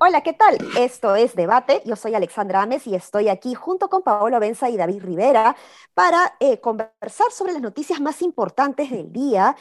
Hola, 0.00 0.22
¿qué 0.22 0.32
tal? 0.32 0.56
Esto 0.78 1.16
es 1.16 1.34
Debate. 1.34 1.82
Yo 1.84 1.94
soy 1.94 2.14
Alexandra 2.14 2.62
Ames 2.62 2.86
y 2.86 2.94
estoy 2.94 3.28
aquí 3.28 3.54
junto 3.54 3.90
con 3.90 4.02
Paolo 4.02 4.40
Benza 4.40 4.70
y 4.70 4.76
David 4.78 5.02
Rivera 5.02 5.54
para 5.92 6.36
eh, 6.40 6.60
conversar 6.60 7.30
sobre 7.30 7.52
las 7.52 7.60
noticias 7.60 8.00
más 8.00 8.22
importantes 8.22 8.90
del 8.90 9.12
día. 9.12 9.54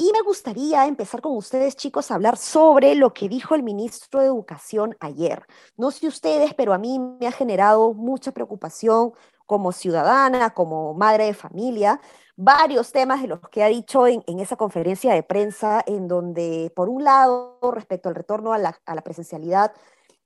Y 0.00 0.12
me 0.12 0.22
gustaría 0.22 0.86
empezar 0.86 1.20
con 1.20 1.36
ustedes, 1.36 1.74
chicos, 1.74 2.10
a 2.10 2.14
hablar 2.14 2.36
sobre 2.36 2.94
lo 2.94 3.12
que 3.12 3.28
dijo 3.28 3.56
el 3.56 3.64
ministro 3.64 4.20
de 4.20 4.26
Educación 4.26 4.96
ayer. 5.00 5.42
No 5.76 5.90
sé 5.90 6.06
ustedes, 6.06 6.54
pero 6.54 6.72
a 6.72 6.78
mí 6.78 7.00
me 7.00 7.26
ha 7.26 7.32
generado 7.32 7.92
mucha 7.94 8.30
preocupación 8.30 9.12
como 9.44 9.72
ciudadana, 9.72 10.50
como 10.50 10.94
madre 10.94 11.24
de 11.24 11.34
familia, 11.34 12.00
varios 12.36 12.92
temas 12.92 13.22
de 13.22 13.26
los 13.26 13.40
que 13.50 13.64
ha 13.64 13.66
dicho 13.66 14.06
en, 14.06 14.22
esa 14.38 14.54
conferencia 14.54 15.12
de 15.14 15.24
prensa, 15.24 15.82
en 15.84 16.06
donde, 16.06 16.72
por 16.76 16.88
un 16.88 17.02
lado, 17.02 17.58
respecto 17.72 18.08
al 18.08 18.14
retorno 18.14 18.52
a 18.52 18.58
la, 18.58 19.02
presencialidad, 19.02 19.72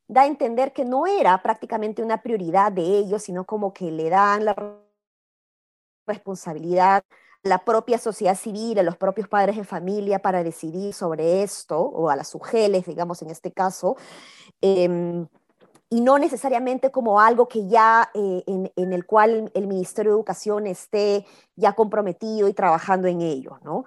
da 0.06 0.22
a 0.22 0.26
entender 0.26 0.74
que 0.74 0.84
no 0.84 1.06
era 1.06 1.42
prácticamente 1.42 2.02
una 2.02 2.20
prioridad 2.20 2.72
de 2.72 2.82
ellos, 2.82 3.22
sino 3.22 3.46
como 3.46 3.72
que 3.72 3.90
le 3.90 4.10
dan 4.10 4.44
la 4.44 4.54
responsabilidad 6.06 7.04
a 7.04 7.06
la 7.42 7.64
propia 7.64 7.98
sociedad 7.98 8.36
civil, 8.36 8.78
a 8.78 8.82
los 8.82 8.96
propios 8.96 9.28
padres 9.28 9.56
de 9.56 9.64
familia 9.64 10.20
para 10.20 10.44
decidir 10.44 10.94
sobre 10.94 11.42
esto, 11.42 11.78
o 11.80 12.08
a 12.08 12.16
las 12.16 12.34
UGELES, 12.34 12.86
digamos, 12.86 13.22
en 13.22 13.30
este 13.30 13.52
caso. 13.52 13.96
Em, 14.60 15.26
y 15.90 16.00
no 16.00 16.18
necesariamente 16.18 16.90
como 16.90 17.20
algo 17.20 17.48
que 17.48 17.68
ya 17.68 18.10
eh, 18.14 18.44
en, 18.46 18.92
el 18.92 19.04
cual 19.04 19.50
el 19.54 19.66
Ministerio 19.66 20.12
de 20.12 20.16
Educación 20.16 20.66
esté 20.66 21.26
ya 21.54 21.74
comprometido 21.74 22.48
y 22.48 22.54
trabajando 22.54 23.08
en 23.08 23.20
ello, 23.20 23.58
¿no? 23.62 23.84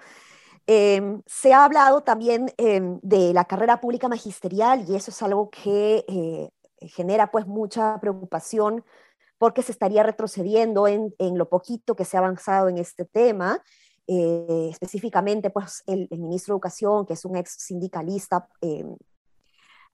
Em, 0.67 1.21
se 1.25 1.53
ha 1.53 1.63
hablado 1.63 2.01
también 2.01 2.51
em, 2.57 2.99
de 3.01 3.33
la 3.33 3.45
carrera 3.45 3.81
pública 3.81 4.07
magisterial 4.07 4.85
y 4.87 4.95
eso 4.95 5.11
es 5.11 5.21
algo 5.23 5.49
que 5.49 6.05
eh, 6.07 6.49
genera 6.89 7.31
pues 7.31 7.47
mucha 7.47 7.99
preocupación 7.99 8.83
porque 9.37 9.61
se 9.61 9.71
estaría 9.71 10.03
retrocediendo 10.03 10.87
en, 10.87 11.13
en, 11.19 11.37
lo 11.37 11.49
poquito 11.49 11.95
que 11.95 12.05
se 12.05 12.17
ha 12.17 12.19
avanzado 12.19 12.69
en 12.69 12.77
este 12.77 13.05
tema. 13.05 13.61
Eh, 14.07 14.67
específicamente 14.69 15.49
pues 15.49 15.83
el, 15.87 16.07
ministro 16.11 16.53
de 16.53 16.57
Educación, 16.57 17.05
que 17.05 17.13
es 17.13 17.25
un 17.25 17.35
ex 17.37 17.55
sindicalista, 17.57 18.47
em, 18.61 18.95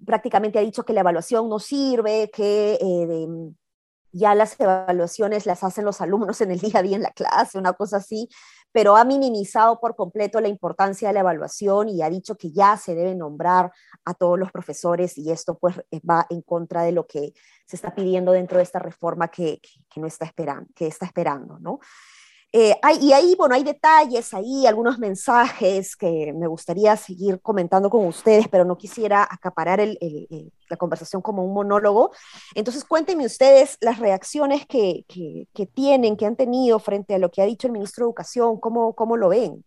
prácticamente 0.06 0.60
ha 0.60 0.64
dicho 0.64 0.84
que 0.84 0.94
la 0.94 1.00
evaluación 1.00 1.48
no 1.48 1.60
sirve, 1.60 2.30
que 2.30 2.74
eh, 2.74 3.28
ya 4.12 4.36
las 4.36 4.60
evaluaciones 4.60 5.46
las 5.46 5.64
hacen 5.64 5.86
los 5.86 6.02
alumnos 6.02 6.42
en 6.42 6.52
el 6.52 6.60
día 6.60 6.80
a 6.80 6.82
día 6.82 6.96
en 6.96 7.04
la 7.04 7.12
clase, 7.12 7.58
una 7.58 7.74
cosa 7.74 7.98
así, 7.98 8.30
pero 8.72 8.96
ha 8.96 9.04
minimizado 9.04 9.80
por 9.80 9.96
completo 9.96 10.40
la 10.40 10.48
importancia 10.48 11.08
de 11.10 11.14
la 11.14 11.20
evaluación 11.22 11.90
y 11.90 12.02
ha 12.02 12.10
dicho 12.10 12.36
que 12.38 12.52
ya 12.52 12.78
se 12.78 12.96
debe 12.96 13.16
nombrar 13.16 13.72
a 14.06 14.14
todos 14.14 14.40
los 14.40 14.52
profesores 14.52 15.18
y 15.18 15.32
esto 15.32 15.58
pues 15.58 15.78
eh, 15.92 16.00
va 16.10 16.26
en 16.30 16.42
contra 16.42 16.84
de 16.84 16.92
lo 16.92 17.08
que 17.08 17.34
se 17.66 17.76
está 17.76 17.94
pidiendo 17.94 18.32
dentro 18.32 18.58
de 18.58 18.64
esta 18.64 18.80
reforma 18.80 19.30
que, 19.30 19.60
que 19.90 20.00
no 20.00 20.08
está 20.08 20.26
esperando, 20.26 20.70
que 20.76 20.88
está 20.88 21.06
esperando, 21.06 21.60
¿no? 21.60 21.80
Eh, 22.54 22.76
y 23.00 23.14
ahí, 23.14 23.34
bueno, 23.38 23.56
hay 23.56 23.64
detalles, 23.64 24.34
ahí 24.34 24.68
algunos 24.68 25.00
mensajes 25.00 25.96
que 25.96 26.34
me 26.36 26.48
gustaría 26.48 26.98
seguir 26.98 27.40
comentando 27.40 27.90
con 27.90 28.06
ustedes, 28.06 28.50
pero 28.50 28.66
no 28.66 28.78
quisiera 28.78 29.26
acaparar 29.30 29.80
la 29.80 30.78
conversación 30.78 31.22
como 31.22 31.46
un 31.46 31.54
monólogo. 31.54 32.12
Entonces, 32.54 32.84
cuéntenme 32.84 33.26
ustedes 33.26 33.78
las 33.80 34.00
reacciones 34.00 34.66
que, 34.66 35.06
tienen, 35.74 36.18
que 36.18 36.26
han 36.26 36.36
tenido 36.36 36.78
frente 36.80 37.16
a 37.16 37.20
lo 37.20 37.32
que 37.32 37.42
ha 37.42 37.46
dicho 37.46 37.68
el 37.68 37.74
ministro 37.74 38.04
de 38.04 38.10
Educación, 38.10 38.60
cómo, 38.60 39.18
lo 39.18 39.30
ven. 39.30 39.64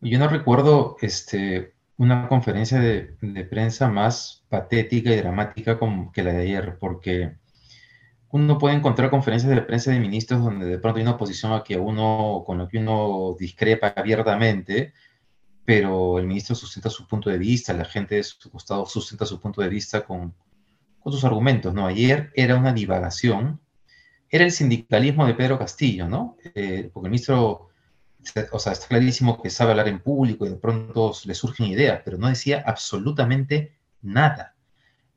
Yo 0.00 0.18
no 0.20 0.28
recuerdo 0.28 0.96
este, 1.00 1.74
una 1.96 2.28
conferencia 2.28 2.78
de, 2.78 3.16
prensa 3.50 3.88
más 3.88 4.44
patética 4.48 5.10
y 5.10 5.16
dramática 5.16 5.80
que 6.12 6.22
la 6.22 6.32
de 6.32 6.42
ayer, 6.42 6.78
porque 6.78 7.41
uno 8.32 8.58
puede 8.58 8.74
encontrar 8.74 9.10
conferencias 9.10 9.54
de 9.54 9.60
prensa 9.60 9.90
de 9.90 10.00
ministros 10.00 10.42
donde 10.42 10.64
de 10.64 10.78
pronto 10.78 10.96
hay 10.96 11.02
una 11.02 11.18
posición 11.18 11.52
a 11.52 11.62
que 11.62 11.76
uno, 11.76 12.42
con 12.46 12.56
lo 12.56 12.66
que 12.66 12.78
uno 12.78 13.36
discrepa 13.38 13.92
abiertamente, 13.94 14.94
pero 15.66 16.18
el 16.18 16.26
ministro 16.26 16.54
sustenta 16.54 16.88
su 16.88 17.06
punto 17.06 17.28
de 17.28 17.36
vista, 17.36 17.74
la 17.74 17.84
gente 17.84 18.16
de 18.16 18.22
su 18.22 18.50
costado 18.50 18.86
sustenta 18.86 19.26
su 19.26 19.38
punto 19.38 19.60
de 19.60 19.68
vista 19.68 20.02
con, 20.02 20.34
con 20.98 21.12
sus 21.12 21.24
argumentos, 21.24 21.74
¿no? 21.74 21.86
Ayer 21.86 22.32
era 22.34 22.56
una 22.56 22.72
divagación, 22.72 23.60
era 24.30 24.44
el 24.44 24.50
sindicalismo 24.50 25.26
de 25.26 25.34
Pedro 25.34 25.58
Castillo, 25.58 26.08
¿no? 26.08 26.38
Eh, 26.54 26.90
porque 26.90 27.08
el 27.08 27.10
ministro, 27.10 27.68
o 28.50 28.58
sea, 28.58 28.72
está 28.72 28.88
clarísimo 28.88 29.42
que 29.42 29.50
sabe 29.50 29.72
hablar 29.72 29.88
en 29.88 30.00
público 30.00 30.46
y 30.46 30.48
de 30.48 30.56
pronto 30.56 31.12
le 31.26 31.34
surgen 31.34 31.66
ideas, 31.66 32.00
pero 32.02 32.16
no 32.16 32.28
decía 32.28 32.64
absolutamente 32.66 33.76
nada. 34.00 34.54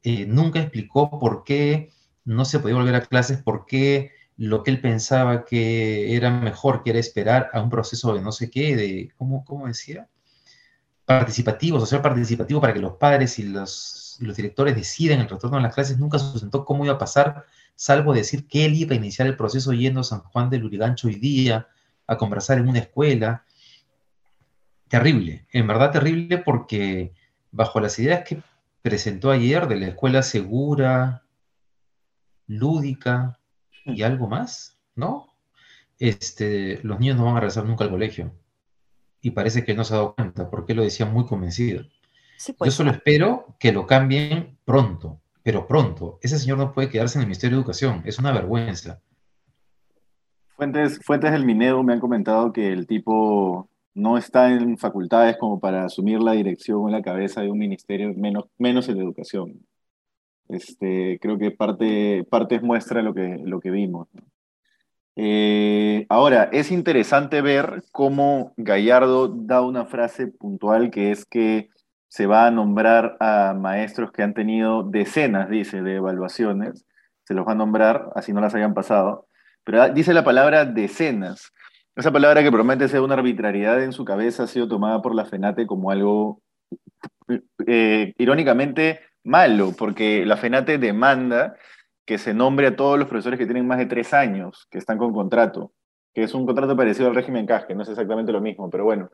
Eh, 0.04 0.26
nunca 0.26 0.60
explicó 0.60 1.10
por 1.10 1.46
qué 1.46 1.95
no 2.26 2.44
se 2.44 2.60
podía 2.60 2.76
volver 2.76 2.96
a 2.96 3.02
clases 3.02 3.42
porque 3.42 4.12
lo 4.38 4.64
que 4.64 4.72
él 4.72 4.82
pensaba 4.82 5.46
que 5.46 6.16
era 6.16 6.30
mejor, 6.30 6.84
que 6.84 6.90
era 6.90 7.00
esperar 7.00 7.50
a 7.54 7.62
un 7.62 7.70
proceso 7.70 8.14
de 8.14 8.22
no 8.22 8.32
sé 8.32 8.50
qué, 8.50 8.76
de, 8.76 9.12
¿cómo, 9.18 9.46
cómo 9.46 9.68
decía? 9.68 10.10
Participativo, 11.06 11.80
social 11.80 12.02
participativo, 12.02 12.60
para 12.60 12.74
que 12.74 12.80
los 12.80 12.94
padres 12.94 13.40
y 13.40 13.44
los, 13.44 14.18
los 14.20 14.36
directores 14.36 14.76
decidan 14.76 15.22
el 15.22 15.30
retorno 15.30 15.58
a 15.58 15.62
las 15.62 15.74
clases, 15.74 16.00
nunca 16.00 16.20
sustentó 16.20 16.66
cómo 16.66 16.84
iba 16.84 16.96
a 16.96 16.98
pasar, 16.98 17.46
salvo 17.76 18.14
decir 18.14 18.48
que 18.48 18.66
él 18.66 18.74
iba 18.74 18.94
a 18.94 18.98
iniciar 18.98 19.28
el 19.28 19.38
proceso 19.38 19.72
yendo 19.72 20.02
a 20.02 20.04
San 20.04 20.22
Juan 20.22 20.50
del 20.50 20.66
Urigancho 20.66 21.08
hoy 21.08 21.16
día 21.16 21.68
a 22.08 22.18
conversar 22.18 22.58
en 22.58 22.68
una 22.68 22.80
escuela. 22.80 23.46
Terrible, 24.88 25.48
en 25.52 25.68
verdad 25.68 25.92
terrible 25.92 26.40
porque 26.40 27.14
bajo 27.52 27.80
las 27.80 27.98
ideas 28.00 28.24
que 28.28 28.42
presentó 28.82 29.32
ayer 29.32 29.68
de 29.68 29.78
la 29.78 29.88
escuela 29.88 30.22
segura, 30.22 31.25
lúdica 32.48 33.40
y 33.86 34.02
mm. 34.02 34.06
algo 34.06 34.28
más, 34.28 34.78
¿no? 34.96 35.28
Este, 36.00 36.80
los 36.84 37.00
niños 37.00 37.18
no 37.18 37.26
van 37.26 37.38
a 37.38 37.40
regresar 37.40 37.66
nunca 37.66 37.84
al 37.84 37.92
colegio. 37.92 38.32
Y 39.22 39.32
parece 39.32 39.64
que 39.64 39.72
él 39.72 39.78
no 39.78 39.84
se 39.84 39.94
ha 39.94 39.98
dado 39.98 40.16
cuenta, 40.16 40.50
porque 40.50 40.76
lo 40.76 40.84
decía 40.84 41.06
muy 41.06 41.26
convencido. 41.26 41.84
Yo 41.84 42.54
pues. 42.58 42.74
solo 42.74 42.92
espero 42.92 43.56
que 43.60 43.72
lo 43.72 43.88
cambien 43.88 44.58
pronto, 44.66 45.22
pero 45.42 45.68
pronto. 45.68 46.20
Ese 46.22 46.38
señor 46.38 46.58
no 46.58 46.74
puede 46.74 46.90
quedarse 46.90 47.18
en 47.18 47.22
el 47.22 47.28
Ministerio 47.28 47.58
de 47.58 47.62
Educación, 47.62 48.02
es 48.06 48.20
una 48.20 48.32
vergüenza. 48.32 49.00
Fuentes, 50.56 51.00
fuentes 51.04 51.32
del 51.32 51.46
Minedo 51.46 51.84
me 51.84 51.94
han 51.94 52.00
comentado 52.00 52.54
que 52.54 52.72
el 52.72 52.88
tipo 52.88 53.70
no 53.94 54.18
está 54.18 54.52
en 54.52 54.78
facultades 54.78 55.38
como 55.38 55.60
para 55.60 55.86
asumir 55.86 56.20
la 56.20 56.34
dirección 56.34 56.86
en 56.86 56.92
la 56.92 57.02
cabeza 57.02 57.42
de 57.42 57.50
un 57.50 57.58
ministerio, 57.58 58.14
menos, 58.14 58.46
menos 58.58 58.88
en 58.90 59.00
educación. 59.00 59.66
Este, 60.50 61.20
creo 61.22 61.38
que 61.38 61.52
parte, 61.52 62.26
parte 62.30 62.60
muestra 62.60 63.02
lo 63.02 63.14
que, 63.14 63.40
lo 63.44 63.60
que 63.60 63.72
vimos. 63.72 64.08
Eh, 65.16 66.06
ahora, 66.10 66.50
es 66.52 66.72
interesante 66.72 67.42
ver 67.42 67.84
cómo 67.92 68.54
Gallardo 68.58 69.30
da 69.30 69.62
una 69.62 69.86
frase 69.86 70.28
puntual 70.28 70.92
que 70.92 71.12
es 71.12 71.26
que 71.26 71.70
se 72.08 72.28
va 72.28 72.48
a 72.48 72.52
nombrar 72.52 73.18
a 73.20 73.54
maestros 73.54 74.12
que 74.12 74.24
han 74.24 74.34
tenido 74.34 74.84
decenas, 74.84 75.50
dice, 75.50 75.82
de 75.82 75.96
evaluaciones. 75.96 76.86
Se 77.24 77.34
los 77.34 77.48
va 77.48 77.54
a 77.54 77.56
nombrar, 77.56 78.10
así 78.16 78.34
no 78.34 78.42
las 78.42 78.56
hayan 78.56 78.74
pasado. 78.74 79.28
Pero 79.64 79.90
dice 79.90 80.14
la 80.14 80.24
palabra 80.24 80.66
decenas. 80.66 81.52
Esa 81.96 82.12
palabra 82.12 82.44
que 82.44 82.52
promete 82.52 82.88
ser 82.88 83.02
una 83.02 83.16
arbitrariedad 83.16 83.82
en 83.84 83.94
su 83.94 84.06
cabeza 84.06 84.44
ha 84.44 84.48
sido 84.48 84.68
tomada 84.68 85.02
por 85.02 85.16
la 85.16 85.26
FENATE 85.26 85.66
como 85.66 85.92
algo, 85.92 86.42
eh, 87.66 88.14
irónicamente, 88.18 89.00
malo, 89.26 89.74
porque 89.78 90.26
la 90.26 90.38
FENATE 90.38 90.78
demanda 90.78 91.56
que 92.06 92.18
se 92.18 92.34
nombre 92.34 92.68
a 92.68 92.76
todos 92.76 93.00
los 93.00 93.08
profesores 93.08 93.40
que 93.40 93.46
tienen 93.46 93.68
más 93.68 93.80
de 93.80 93.88
tres 93.88 94.14
años, 94.14 94.68
que 94.70 94.78
están 94.78 94.98
con 94.98 95.12
contrato, 95.12 95.74
que 96.14 96.24
es 96.24 96.34
un 96.34 96.46
contrato 96.46 96.78
parecido 96.78 97.10
al 97.10 97.16
régimen 97.16 97.46
CAS, 97.46 97.66
que 97.66 97.76
no 97.76 97.84
es 97.84 97.90
exactamente 97.90 98.32
lo 98.32 98.42
mismo, 98.42 98.70
pero 98.70 98.86
bueno. 98.86 99.10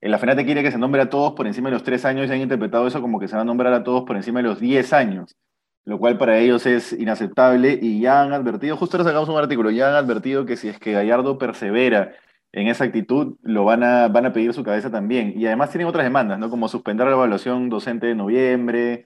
La 0.00 0.18
FENATE 0.18 0.46
quiere 0.46 0.62
que 0.62 0.70
se 0.70 0.78
nombre 0.78 1.02
a 1.02 1.10
todos 1.10 1.34
por 1.34 1.46
encima 1.46 1.68
de 1.68 1.74
los 1.74 1.84
tres 1.84 2.06
años 2.06 2.28
y 2.28 2.32
han 2.32 2.40
interpretado 2.40 2.86
eso 2.86 3.02
como 3.02 3.20
que 3.20 3.28
se 3.28 3.36
va 3.36 3.42
a 3.42 3.44
nombrar 3.44 3.74
a 3.74 3.84
todos 3.84 4.04
por 4.04 4.16
encima 4.16 4.40
de 4.40 4.48
los 4.48 4.58
diez 4.58 4.94
años, 4.94 5.36
lo 5.84 5.98
cual 5.98 6.16
para 6.16 6.38
ellos 6.38 6.64
es 6.64 6.94
inaceptable 6.94 7.78
y 7.80 8.00
ya 8.00 8.22
han 8.22 8.32
advertido, 8.32 8.78
justo 8.78 8.96
ahora 8.96 9.10
sacamos 9.10 9.28
un 9.28 9.36
artículo, 9.36 9.70
ya 9.70 9.90
han 9.90 9.94
advertido 9.94 10.46
que 10.46 10.56
si 10.56 10.68
es 10.68 10.78
que 10.78 10.92
Gallardo 10.92 11.36
persevera 11.36 12.14
en 12.52 12.66
esa 12.68 12.84
actitud, 12.84 13.36
lo 13.42 13.64
van 13.64 13.84
a, 13.84 14.08
van 14.08 14.26
a 14.26 14.32
pedir 14.32 14.52
su 14.54 14.64
cabeza 14.64 14.90
también. 14.90 15.34
Y 15.36 15.46
además 15.46 15.70
tienen 15.70 15.86
otras 15.86 16.04
demandas, 16.04 16.38
¿no? 16.38 16.50
Como 16.50 16.68
suspender 16.68 17.06
la 17.06 17.12
evaluación 17.12 17.68
docente 17.68 18.06
de 18.06 18.14
noviembre, 18.14 19.04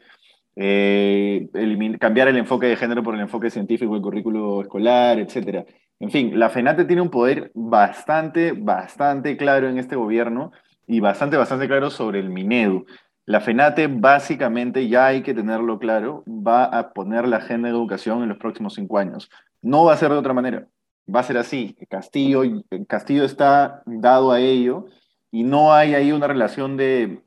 eh, 0.57 1.49
cambiar 1.99 2.29
el 2.29 2.37
enfoque 2.37 2.67
de 2.67 2.77
género 2.77 3.03
por 3.03 3.15
el 3.15 3.21
enfoque 3.21 3.51
científico 3.51 3.95
del 3.95 4.03
currículo 4.03 4.63
escolar, 4.63 5.19
etc. 5.19 5.67
En 6.01 6.11
fin, 6.11 6.39
la 6.39 6.51
FENATE 6.51 6.85
tiene 6.85 7.03
un 7.03 7.11
poder 7.11 7.51
bastante, 7.55 8.53
bastante 8.53 9.37
claro 9.37 9.69
en 9.69 9.79
este 9.79 9.97
gobierno 9.97 10.53
y 10.87 11.01
bastante, 11.01 11.37
bastante 11.37 11.67
claro 11.67 11.91
sobre 11.91 12.21
el 12.21 12.31
Minedu. 12.31 12.87
La 13.27 13.41
FENATE 13.41 13.87
básicamente, 13.89 14.87
ya 14.89 15.07
hay 15.07 15.23
que 15.23 15.35
tenerlo 15.35 15.79
claro, 15.79 16.25
va 16.27 16.65
a 16.65 16.93
poner 16.93 17.27
la 17.27 17.39
agenda 17.39 17.69
de 17.69 17.75
educación 17.75 18.23
en 18.23 18.29
los 18.29 18.39
próximos 18.39 18.75
cinco 18.75 18.99
años. 18.99 19.31
No 19.63 19.85
va 19.85 19.95
a 19.95 19.97
ser 19.97 20.11
de 20.11 20.19
otra 20.19 20.35
manera, 20.35 20.69
va 21.13 21.21
a 21.21 21.25
ser 21.25 21.39
así. 21.39 21.75
Castillo, 21.89 22.43
Castillo 22.87 23.25
está 23.25 23.83
dado 23.87 24.31
a 24.31 24.41
ello 24.41 24.87
y 25.31 25.43
no 25.43 25.73
hay 25.73 25.95
ahí 25.95 26.13
una 26.13 26.27
relación 26.27 26.77
de, 26.77 27.24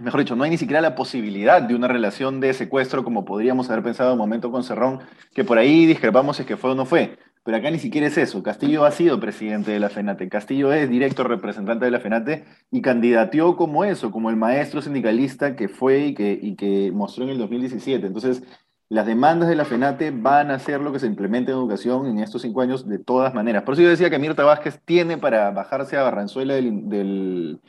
mejor 0.00 0.20
dicho, 0.20 0.36
no 0.36 0.44
hay 0.44 0.50
ni 0.50 0.58
siquiera 0.58 0.80
la 0.80 0.94
posibilidad 0.94 1.62
de 1.62 1.74
una 1.74 1.88
relación 1.88 2.40
de 2.40 2.52
secuestro 2.52 3.04
como 3.04 3.24
podríamos 3.24 3.70
haber 3.70 3.82
pensado 3.82 4.10
en 4.10 4.14
un 4.14 4.18
momento 4.18 4.50
con 4.50 4.64
Cerrón, 4.64 5.00
que 5.34 5.44
por 5.44 5.58
ahí 5.58 5.86
discrepamos 5.86 6.36
si 6.36 6.42
es 6.42 6.48
que 6.48 6.56
fue 6.56 6.70
o 6.70 6.74
no 6.74 6.84
fue. 6.84 7.16
Pero 7.44 7.58
acá 7.58 7.70
ni 7.70 7.78
siquiera 7.78 8.06
es 8.06 8.16
eso. 8.16 8.42
Castillo 8.42 8.86
ha 8.86 8.90
sido 8.90 9.20
presidente 9.20 9.70
de 9.70 9.78
la 9.78 9.90
FENATE. 9.90 10.30
Castillo 10.30 10.72
es 10.72 10.88
directo 10.88 11.24
representante 11.24 11.84
de 11.84 11.90
la 11.90 12.00
FENATE 12.00 12.44
y 12.70 12.80
candidateó 12.80 13.54
como 13.54 13.84
eso, 13.84 14.10
como 14.10 14.30
el 14.30 14.36
maestro 14.36 14.80
sindicalista 14.80 15.54
que 15.54 15.68
fue 15.68 16.06
y 16.06 16.14
que, 16.56 16.90
mostró 16.94 17.24
en 17.24 17.30
el 17.30 17.38
2017. 17.38 18.06
Entonces, 18.06 18.42
las 18.88 19.04
demandas 19.04 19.50
de 19.50 19.56
la 19.56 19.66
FENATE 19.66 20.10
van 20.10 20.50
a 20.50 20.58
ser 20.58 20.80
lo 20.80 20.90
que 20.90 20.98
se 20.98 21.06
implemente 21.06 21.52
en 21.52 21.58
educación 21.58 22.06
en 22.06 22.18
estos 22.18 22.40
cinco 22.40 22.62
años 22.62 22.88
de 22.88 22.98
todas 22.98 23.34
maneras. 23.34 23.62
Por 23.64 23.74
eso 23.74 23.82
yo 23.82 23.90
decía 23.90 24.08
que 24.08 24.18
Mirta 24.18 24.44
Vázquez 24.44 24.80
tiene 24.82 25.18
para 25.18 25.50
bajarse 25.50 25.98
a 25.98 26.02
Barranzuela 26.02 26.54
del 26.54 27.60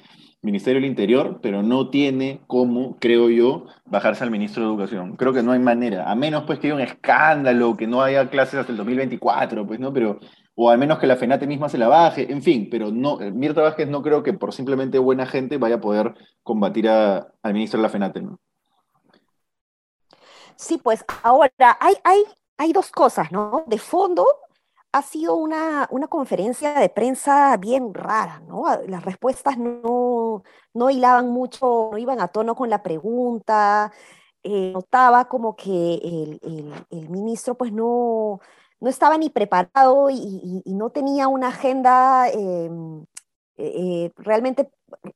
Ministerio 0.45 0.79
del 0.79 0.89
Interior, 0.89 1.39
pero 1.41 1.63
no 1.63 1.89
tiene 1.89 2.41
cómo, 2.47 2.97
creo 2.99 3.29
yo, 3.29 3.65
bajarse 3.85 4.23
al 4.23 4.31
ministro 4.31 4.63
de 4.63 4.69
Educación. 4.69 5.15
Creo 5.15 5.33
que 5.33 5.43
no 5.43 5.51
hay 5.51 5.59
manera, 5.59 6.09
a 6.09 6.15
menos 6.15 6.43
pues 6.43 6.59
que 6.59 6.67
haya 6.67 6.75
un 6.75 6.81
escándalo, 6.81 7.75
que 7.75 7.87
no 7.87 8.01
haya 8.01 8.29
clases 8.29 8.59
hasta 8.59 8.71
el 8.71 8.77
2024, 8.77 9.65
pues 9.65 9.79
no, 9.79 9.91
pero 9.91 10.19
o 10.55 10.69
al 10.69 10.77
menos 10.77 10.99
que 10.99 11.07
la 11.07 11.17
FENATE 11.17 11.47
misma 11.47 11.67
se 11.67 11.77
la 11.77 11.87
baje, 11.87 12.31
en 12.31 12.41
fin, 12.41 12.69
pero 12.69 12.91
no, 12.91 13.19
eh, 13.19 13.31
Mirta 13.31 13.61
Vázquez 13.61 13.89
no 13.89 14.01
creo 14.01 14.23
que 14.23 14.33
por 14.33 14.53
simplemente 14.53 14.99
buena 14.99 15.25
gente 15.25 15.57
vaya 15.57 15.75
a 15.75 15.81
poder 15.81 16.13
combatir 16.43 16.87
al 16.87 17.53
ministro 17.53 17.79
de 17.79 17.83
la 17.83 17.89
FENATE, 17.89 18.21
¿no? 18.21 18.39
Sí, 20.55 20.77
pues 20.77 21.03
ahora 21.23 21.77
hay, 21.81 21.95
hay, 22.03 22.23
hay 22.57 22.71
dos 22.71 22.89
cosas, 22.91 23.31
¿no? 23.31 23.65
De 23.67 23.77
fondo, 23.77 24.25
ha 24.93 25.01
sido 25.01 25.35
una, 25.35 25.87
una, 25.91 26.07
conferencia 26.07 26.73
de 26.75 26.87
prensa 26.87 27.57
bien 27.57 27.93
rara, 27.93 28.41
¿no? 28.47 28.63
Las 28.87 29.03
respuestas 29.03 29.57
no, 29.57 29.83
no 30.73 30.89
hilaban 30.89 31.29
mucho, 31.29 31.89
no 31.91 31.97
iban 31.97 32.19
a 32.19 32.27
tono 32.29 32.55
con 32.55 32.69
la 32.69 32.83
pregunta. 32.83 33.91
Eh, 34.43 34.71
notaba 34.73 35.25
como 35.27 35.55
que 35.55 35.95
el, 35.95 36.39
el, 36.91 37.09
ministro 37.09 37.55
pues 37.55 37.71
no, 37.71 38.39
no 38.79 38.89
estaba 38.89 39.17
ni 39.17 39.29
preparado 39.31 40.09
y, 40.11 40.61
no 40.65 40.91
tenía 40.91 41.27
una 41.27 41.47
agenda 41.47 42.29
em, 42.29 43.05
eh, 43.57 44.11
realmente 44.17 44.69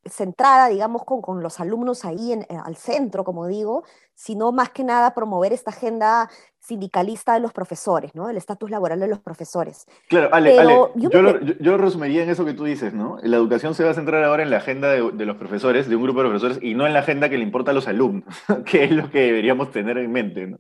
centrada, 0.06 0.70
digamos, 0.70 1.04
con, 1.04 1.22
con 1.22 1.44
los 1.44 1.60
alumnos 1.60 2.06
ahí 2.06 2.32
en, 2.32 2.46
al 2.64 2.76
centro, 2.76 3.24
como 3.24 3.48
digo, 3.48 3.84
sino 4.16 4.52
más 4.52 4.70
que 4.70 4.84
nada 4.84 5.14
promover 5.14 5.52
esta 5.52 5.72
agenda 5.72 6.30
sindicalista 6.60 7.34
de 7.34 7.40
los 7.42 7.52
profesores, 7.52 8.16
¿no? 8.16 8.30
El 8.30 8.38
estatus 8.38 8.70
laboral 8.70 9.00
de 9.00 9.08
los 9.08 9.20
profesores. 9.20 9.86
Claro, 10.08 10.30
Ale, 10.34 10.56
yo, 10.96 11.22
lo, 11.22 11.42
yo, 11.42 11.78
resumiría 11.78 12.24
en 12.24 12.30
eso 12.30 12.46
que 12.46 12.54
tú 12.54 12.64
dices, 12.64 12.94
¿no? 12.94 13.18
La 13.24 13.38
educación 13.38 13.76
se 13.76 13.84
va 13.84 13.92
a 13.92 13.94
centrar 13.94 14.24
ahora 14.24 14.44
en 14.44 14.50
la 14.50 14.58
agenda 14.58 14.90
de, 14.90 15.12
de, 15.12 15.26
los 15.26 15.38
profesores, 15.38 15.90
de 15.90 15.96
un 15.96 16.04
grupo 16.04 16.22
de 16.22 16.30
profesores, 16.30 16.60
y 16.62 16.76
no 16.76 16.88
en 16.88 16.94
la 16.94 17.00
agenda 17.00 17.30
que 17.30 17.38
le 17.38 17.44
importa 17.44 17.72
a 17.72 17.74
los 17.74 17.88
alumnos, 17.88 18.36
que 18.66 18.86
es 18.86 18.92
lo 18.92 19.10
que 19.10 19.20
deberíamos 19.20 19.72
tener 19.72 19.98
en 19.98 20.12
mente, 20.12 20.48
¿no? 20.48 20.58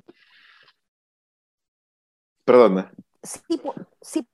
Perdona. 2.43 2.91
Sí, 3.21 3.61
sí, 4.01 4.27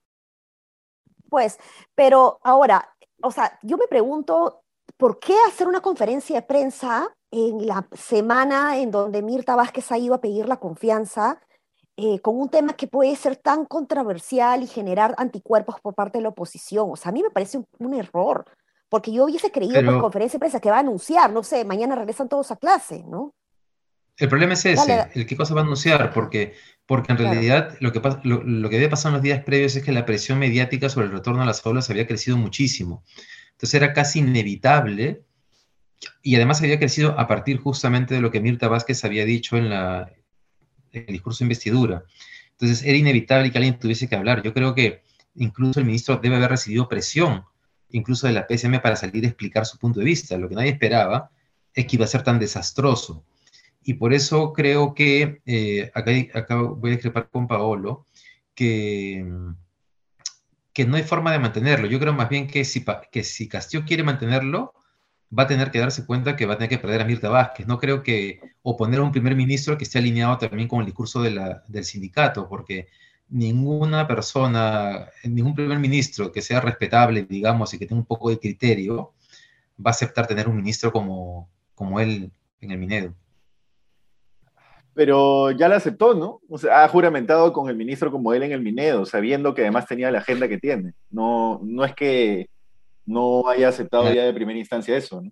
pues, 1.28 1.58
pero 1.94 2.38
ahora, 2.42 2.95
o 3.22 3.30
sea, 3.30 3.58
yo 3.62 3.76
me 3.76 3.86
pregunto, 3.86 4.62
¿por 4.96 5.18
qué 5.18 5.34
hacer 5.48 5.68
una 5.68 5.80
conferencia 5.80 6.36
de 6.36 6.46
prensa 6.46 7.08
en 7.30 7.66
la 7.66 7.86
semana 7.92 8.78
en 8.78 8.90
donde 8.90 9.22
Mirta 9.22 9.56
Vázquez 9.56 9.90
ha 9.92 9.98
ido 9.98 10.14
a 10.14 10.20
pedir 10.20 10.48
la 10.48 10.58
confianza 10.58 11.40
eh, 11.98 12.20
con 12.20 12.38
un 12.38 12.50
tema 12.50 12.74
que 12.74 12.86
puede 12.86 13.16
ser 13.16 13.36
tan 13.36 13.64
controversial 13.64 14.62
y 14.62 14.66
generar 14.66 15.14
anticuerpos 15.16 15.80
por 15.80 15.94
parte 15.94 16.18
de 16.18 16.22
la 16.22 16.28
oposición. 16.28 16.90
O 16.90 16.96
sea, 16.96 17.08
a 17.08 17.12
mí 17.12 17.22
me 17.22 17.30
parece 17.30 17.62
un, 17.78 17.94
error, 17.94 18.44
porque 18.88 19.12
yo 19.12 19.24
hubiese 19.24 19.50
creído 19.50 19.80
que 19.80 19.88
en 19.88 20.00
conferencia 20.00 20.36
de 20.36 20.40
prensa 20.40 20.60
que 20.60 20.70
va 20.70 20.76
a 20.76 20.80
anunciar, 20.80 21.32
no 21.32 21.42
sé, 21.42 21.64
mañana 21.64 21.94
regresan 21.94 22.28
todos 22.28 22.50
a 22.50 22.56
clase, 22.56 23.02
¿no? 23.04 23.32
El 24.18 24.28
problema 24.28 24.54
es 24.54 24.64
ese, 24.64 25.08
el 25.14 25.26
qué 25.26 25.36
cosa 25.36 25.54
va 25.54 25.60
a 25.60 25.64
anunciar, 25.64 26.12
porque, 26.12 26.54
porque 26.86 27.12
en 27.12 27.18
realidad 27.18 27.76
lo 27.80 27.92
que, 27.92 28.00
lo, 28.22 28.42
lo, 28.42 28.68
que 28.70 28.76
había 28.76 28.88
pasado 28.88 29.10
en 29.10 29.14
los 29.14 29.22
días 29.22 29.44
previos 29.44 29.76
es 29.76 29.84
que 29.84 29.92
la 29.92 30.06
presión 30.06 30.38
mediática 30.38 30.88
sobre 30.88 31.06
el 31.06 31.12
retorno 31.12 31.42
a 31.42 31.46
las 31.46 31.64
aulas 31.66 31.90
había 31.90 32.06
crecido 32.06 32.36
muchísimo. 32.38 33.04
Entonces 33.52 33.74
era 33.74 33.92
casi 33.92 34.20
inevitable, 34.20 35.22
y 36.22 36.36
además 36.36 36.60
había 36.62 36.78
crecido 36.78 37.18
a 37.18 37.26
partir 37.26 37.58
justamente 37.58 38.14
de 38.14 38.20
lo 38.20 38.30
que 38.30 38.40
Mirta 38.40 38.68
Vázquez 38.68 39.04
había 39.04 39.24
dicho 39.24 39.56
en, 39.56 39.70
la, 39.70 40.12
el 40.92 41.06
discurso 41.06 41.40
de 41.40 41.46
investidura. 41.46 42.04
Entonces 42.52 42.82
era 42.84 42.96
inevitable 42.96 43.50
que 43.50 43.58
alguien 43.58 43.78
tuviese 43.78 44.08
que 44.08 44.16
hablar. 44.16 44.42
Yo 44.42 44.52
creo 44.52 44.74
que 44.74 45.02
incluso 45.34 45.80
el 45.80 45.86
ministro 45.86 46.16
debe 46.16 46.36
haber 46.36 46.50
recibido 46.50 46.88
presión, 46.88 47.44
incluso 47.90 48.26
de 48.26 48.32
la 48.32 48.46
PSM, 48.48 48.80
para 48.80 48.96
salir 48.96 49.24
a 49.24 49.28
explicar 49.28 49.66
su 49.66 49.78
punto 49.78 50.00
de 50.00 50.06
vista. 50.06 50.36
Lo 50.36 50.48
que 50.48 50.54
nadie 50.54 50.70
esperaba 50.70 51.30
es 51.74 51.86
que 51.86 51.96
iba 51.96 52.04
a 52.04 52.08
ser 52.08 52.22
tan 52.22 52.38
desastroso. 52.38 53.24
Y 53.88 53.94
por 53.94 54.12
eso 54.12 54.52
creo 54.52 54.94
que, 54.94 55.40
eh, 55.46 55.92
acá, 55.94 56.10
acá, 56.34 56.56
voy 56.56 56.90
a 56.90 56.94
discrepar 56.94 57.30
con 57.30 57.46
Paolo, 57.46 58.04
que, 58.52 59.24
que 60.72 60.84
no 60.84 60.96
hay 60.96 61.04
forma 61.04 61.30
de 61.30 61.38
mantenerlo. 61.38 61.86
Yo 61.86 62.00
creo 62.00 62.12
más 62.12 62.28
bien 62.28 62.48
que 62.48 62.64
si, 62.64 62.84
que 63.12 63.22
si 63.22 63.48
Castillo 63.48 63.84
quiere 63.86 64.02
mantenerlo, 64.02 64.74
va 65.36 65.44
a 65.44 65.46
tener 65.46 65.70
que 65.70 65.78
darse 65.78 66.04
cuenta 66.04 66.34
que 66.34 66.46
va 66.46 66.54
a 66.54 66.58
tener 66.58 66.70
que 66.70 66.78
perder 66.78 67.02
a 67.02 67.04
Mirta 67.04 67.28
Vázquez. 67.28 67.68
No 67.68 67.78
creo 67.78 68.02
que 68.02 68.40
oponer 68.62 68.98
a 68.98 69.04
un 69.04 69.12
primer 69.12 69.36
ministro 69.36 69.78
que 69.78 69.84
esté 69.84 69.98
alineado 69.98 70.36
también 70.38 70.66
con 70.66 70.80
el 70.80 70.86
discurso 70.86 71.22
del 71.22 71.84
sindicato, 71.84 72.48
porque 72.48 72.88
ninguna 73.28 74.08
persona, 74.08 75.10
ningún 75.22 75.54
primer 75.54 75.78
ministro 75.78 76.32
que 76.32 76.42
sea 76.42 76.60
respetable, 76.60 77.22
digamos, 77.22 77.72
y 77.72 77.78
que 77.78 77.86
tenga 77.86 78.00
un 78.00 78.06
poco 78.06 78.30
de 78.30 78.40
criterio, 78.40 79.12
va 79.78 79.90
a 79.90 79.94
aceptar 79.94 80.26
tener 80.26 80.48
un 80.48 80.56
ministro 80.56 80.90
como, 80.90 81.48
como 81.76 82.00
él 82.00 82.32
en 82.60 82.70
el 82.72 82.78
Minedo. 82.78 83.14
Pero 84.96 85.50
ya 85.50 85.68
la 85.68 85.76
aceptó, 85.76 86.14
¿no? 86.14 86.40
O 86.48 86.56
sea, 86.56 86.82
ha 86.82 86.88
juramentado 86.88 87.52
con 87.52 87.68
el 87.68 87.76
ministro 87.76 88.10
como 88.10 88.32
él 88.32 88.42
en 88.42 88.52
el 88.52 88.62
Minedo, 88.62 89.04
sabiendo 89.04 89.54
que 89.54 89.60
además 89.60 89.86
tenía 89.86 90.10
la 90.10 90.20
agenda 90.20 90.48
que 90.48 90.56
tiene. 90.56 90.94
No, 91.10 91.60
no 91.62 91.84
es 91.84 91.94
que 91.94 92.48
no 93.04 93.46
haya 93.46 93.68
aceptado 93.68 94.10
ya 94.10 94.24
de 94.24 94.32
primera 94.32 94.58
instancia 94.58 94.96
eso. 94.96 95.20
¿no? 95.20 95.30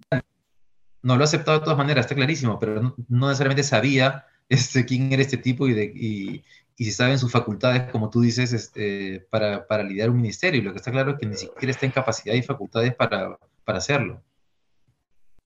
no, 1.01 1.17
lo 1.17 1.23
ha 1.23 1.25
aceptado 1.25 1.59
de 1.59 1.65
todas 1.65 1.79
maneras, 1.79 2.05
está 2.05 2.15
clarísimo, 2.15 2.59
pero 2.59 2.95
no, 3.09 3.27
necesariamente 3.27 3.63
sabía 3.63 4.27
este, 4.51 4.85
quién 4.85 5.11
era 5.11 5.23
este 5.23 5.39
tipo 5.39 5.67
y, 5.67 5.73
de, 5.73 5.85
y, 5.95 6.45
y 6.77 6.85
si 6.85 6.93
saben 6.93 7.19
sus 7.19 7.33
facultades, 7.33 7.91
como 7.91 8.11
tú 8.11 8.21
dices, 8.21 8.53
este, 8.53 9.27
para, 9.31 9.67
para, 9.67 9.83
lidiar 9.83 10.11
un 10.11 10.17
ministerio. 10.17 10.61
Y 10.61 10.65
lo 10.65 10.73
que 10.73 10.79
está 10.79 10.93
claro 10.93 11.13
es 11.13 11.19
que 11.19 11.27
ni 11.27 11.37
siquiera 11.37 11.71
está 11.71 11.87
en 11.87 11.93
capacidad 11.93 12.35
y 12.35 12.43
facultades 12.43 12.95
para, 12.95 13.39
para 13.65 13.79
hacerlo. 13.79 14.23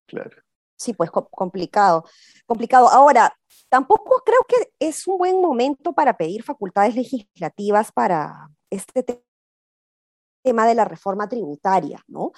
Claro. 0.06 0.42
Sí, 0.76 0.92
pues 0.94 1.10
complicado. 1.10 2.04
Complicado. 2.46 2.88
Ahora, 2.88 3.32
tampoco 3.68 4.22
creo 4.24 4.40
que 4.48 4.72
es 4.78 5.06
un 5.06 5.18
buen 5.18 5.40
momento 5.40 5.92
para 5.92 6.16
pedir 6.16 6.42
facultades 6.42 6.94
legislativas 6.94 7.92
para 7.92 8.48
este 8.70 9.02
tema 9.02 9.22
tema 10.42 10.66
de 10.66 10.74
la 10.74 10.84
reforma 10.84 11.28
tributaria, 11.28 12.02
¿no? 12.06 12.32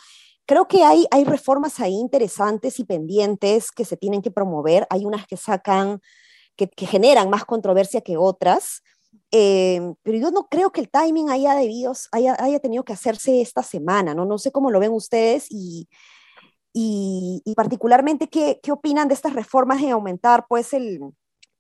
Creo 0.47 0.67
que 0.67 0.83
hay, 0.83 1.07
hay 1.11 1.25
reformas 1.25 1.79
ahí 1.79 1.95
interesantes 1.95 2.81
y 2.81 2.85
pendientes 2.85 3.71
que 3.71 3.85
se 3.85 3.97
tienen 3.97 4.21
que 4.21 4.33
promover. 4.33 4.87
Hay 4.91 5.05
unas 5.05 5.27
que 5.27 5.37
sacan, 5.37 6.01
que, 6.57 6.69
generan 6.87 7.31
más 7.31 7.45
controversia 7.45 8.01
que 8.01 8.17
otras. 8.17 8.83
Eh, 9.31 9.81
pero 10.03 10.19
yo 10.19 10.31
no 10.33 10.49
creo 10.49 10.73
que 10.73 10.81
el 10.81 10.91
timing 10.91 11.31
haya, 11.31 11.55
debido, 11.55 11.93
haya, 12.11 12.37
haya, 12.41 12.59
tenido 12.59 12.85
que 12.85 12.93
hacerse 12.93 13.41
esta 13.41 13.63
semana, 13.63 14.13
¿no? 14.15 14.25
No 14.25 14.39
sé 14.39 14.51
cómo 14.51 14.73
lo 14.73 14.81
ven 14.81 14.93
ustedes 14.93 15.47
y, 15.51 15.89
y, 16.73 17.43
y 17.45 17.55
particularmente 17.55 18.29
qué, 18.29 18.59
qué, 18.61 18.73
opinan 18.73 19.07
de 19.07 19.15
estas 19.15 19.35
reformas 19.35 19.81
de 19.81 19.91
aumentar, 19.91 20.47
pues, 20.49 20.73
el 20.73 20.99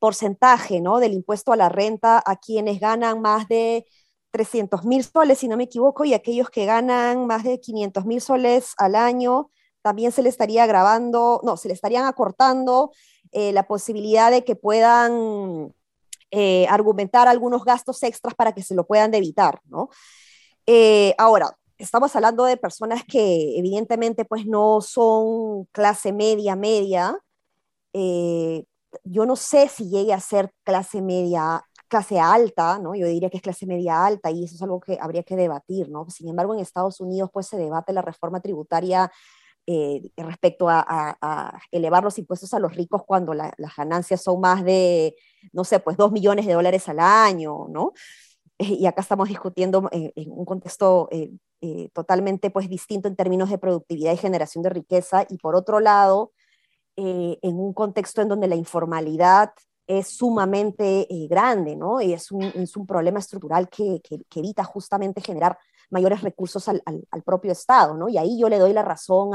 porcentaje, 0.01 0.81
¿no? 0.81 0.99
Del 0.99 1.13
impuesto 1.13 1.53
a 1.53 1.57
la 1.57 1.69
renta 1.69 2.21
a 2.25 2.37
quienes 2.37 2.81
ganan 2.81 3.21
más 3.21 3.47
de 3.49 3.87
300 4.33 4.85
mil 4.85 5.05
soles, 5.05 5.39
si 5.39 5.49
no 5.49 5.57
me 5.57 5.65
equivoco, 5.65 6.05
y 6.05 6.15
aquellos 6.15 6.51
que 6.51 6.65
ganan 6.65 7.27
más 7.27 7.45
de 7.45 7.61
500 7.61 8.07
mil 8.07 8.21
soles 8.21 8.73
al 8.79 8.95
año, 8.97 9.51
también 9.83 10.13
se 10.13 10.23
le 10.23 10.29
estaría 10.29 10.67
grabando, 10.67 11.41
no, 11.45 11.57
se 11.57 11.69
le 11.69 11.75
estarían 11.75 12.07
acortando 12.07 12.93
eh, 13.33 13.53
la 13.53 13.67
posibilidad 13.67 14.31
de 14.31 14.45
que 14.45 14.57
puedan 14.57 15.75
eh, 16.31 16.67
argumentar 16.69 17.29
algunos 17.29 17.65
gastos 17.65 18.03
extras 18.03 18.35
para 18.35 18.53
que 18.53 18.63
se 18.63 18.75
lo 18.75 18.87
puedan 18.87 19.15
evitar, 19.15 19.61
¿no? 19.65 19.89
Eh, 20.67 21.15
ahora, 21.19 21.57
estamos 21.79 22.15
hablando 22.15 22.45
de 22.45 22.57
personas 22.57 23.03
que 23.05 23.59
evidentemente 23.59 24.25
pues 24.25 24.47
no 24.47 24.81
son 24.81 25.65
clase 25.73 26.13
media, 26.13 26.57
media. 26.57 27.19
Yo 29.05 29.27
no 29.27 29.37
sé 29.37 29.69
si 29.69 29.89
llegue 29.89 30.13
a 30.13 30.21
ser 30.21 30.53
clase 30.65 31.03
media 31.03 31.63
clase 31.89 32.21
alta, 32.21 32.79
¿no? 32.79 32.95
Yo 32.95 33.07
diría 33.07 33.29
que 33.31 33.39
es 33.39 33.43
clase 33.43 33.67
media 33.67 34.07
alta 34.07 34.31
y 34.31 34.45
eso 34.45 34.55
es 34.55 34.63
algo 34.63 34.79
que 34.81 34.97
habría 35.01 35.25
que 35.25 35.37
debatir, 35.37 35.91
¿no? 35.91 36.09
Sin 36.09 36.29
embargo, 36.29 36.55
en 36.55 36.61
Estados 36.61 37.01
Unidos 37.01 37.31
pues 37.33 37.49
se 37.49 37.57
debate 37.59 37.93
la 37.93 38.01
reforma 38.01 38.41
tributaria 38.41 39.11
eh, 39.67 40.11
respecto 40.17 40.69
a, 40.69 41.61
elevar 41.71 42.03
los 42.05 42.17
impuestos 42.19 42.55
a 42.55 42.61
los 42.61 42.75
ricos 42.75 43.03
cuando 43.05 43.35
las 43.35 43.77
ganancias 43.77 44.23
son 44.23 44.41
más 44.41 44.65
de, 44.65 45.17
no 45.53 45.65
sé, 45.65 45.81
pues 45.81 45.97
dos 45.97 46.13
millones 46.13 46.47
de 46.47 46.55
dólares 46.55 46.89
al 46.89 47.01
año, 47.01 47.67
¿no? 47.69 47.93
y 48.59 48.87
acá 48.87 49.01
estamos 49.01 49.29
discutiendo 49.29 49.89
en, 49.91 50.13
un 50.31 50.45
contexto 50.45 51.09
eh, 51.11 51.31
eh, 51.63 51.89
totalmente 51.93 52.51
pues 52.51 52.69
distinto 52.69 53.09
en 53.09 53.17
términos 53.17 53.51
de 53.51 53.59
productividad 53.59 54.13
y 54.13 54.19
generación 54.19 54.63
de 54.63 54.71
riqueza, 54.71 55.27
y 55.29 55.39
por 55.39 55.57
otro 55.57 55.81
lado, 55.81 56.33
en 56.97 57.59
un 57.59 57.73
contexto 57.73 58.23
en 58.23 58.29
donde 58.29 58.49
la 58.49 58.57
informalidad 58.57 59.53
es 59.87 60.09
sumamente 60.09 61.07
grande, 61.29 61.75
¿no? 61.75 62.01
Y 62.01 62.13
es 62.13 62.31
un, 62.31 62.43
es 62.43 62.77
un 62.77 62.87
problema 62.87 63.19
estructural 63.19 63.69
que, 63.69 64.01
que, 64.03 64.23
que 64.29 64.39
evita 64.39 64.63
justamente 64.63 65.21
generar 65.21 65.59
mayores 65.91 66.23
recursos 66.23 66.69
al, 66.69 66.83
propio 67.25 67.53
Estado, 67.53 67.95
¿no? 67.95 68.09
Y 68.09 68.17
ahí 68.17 68.39
yo 68.39 68.49
le 68.49 68.59
doy 68.59 68.73
la 68.73 68.83
razón 68.83 69.31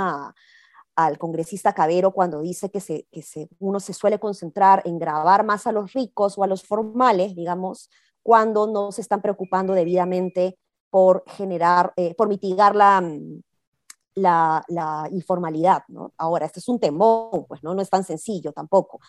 al 0.96 1.18
congresista 1.18 1.74
Cabero 1.74 2.12
cuando 2.12 2.40
dice 2.40 2.72
que, 2.72 2.80
se, 2.80 3.06
que 3.12 3.22
se, 3.22 3.50
uno 3.60 3.80
se 3.80 3.94
suele 3.94 4.20
concentrar 4.20 4.82
en 4.86 4.98
grabar 4.98 5.46
más 5.46 5.68
a 5.68 5.72
los 5.72 5.94
ricos 5.94 6.38
o 6.38 6.44
a 6.44 6.48
los 6.48 6.64
formales, 6.64 7.36
digamos, 7.36 7.90
cuando 8.24 8.68
no 8.68 8.92
se 8.92 9.02
están 9.02 9.22
preocupando 9.22 9.74
debidamente 9.74 10.58
por 10.90 11.24
generar, 11.28 11.94
eh, 11.98 12.16
por 12.16 12.30
mitigar 12.30 12.76
la, 12.76 13.04
la, 14.16 14.64
informalidad, 15.12 15.84
¿no? 15.88 16.14
Ahora, 16.18 16.46
este 16.46 16.60
es 16.60 16.68
un 16.68 16.80
temor, 16.80 17.46
pues, 17.48 17.64
¿no? 17.64 17.74
No 17.74 17.82
es 17.82 17.90
tan 17.90 18.04
sencillo 18.04 18.52
tampoco, 18.52 19.00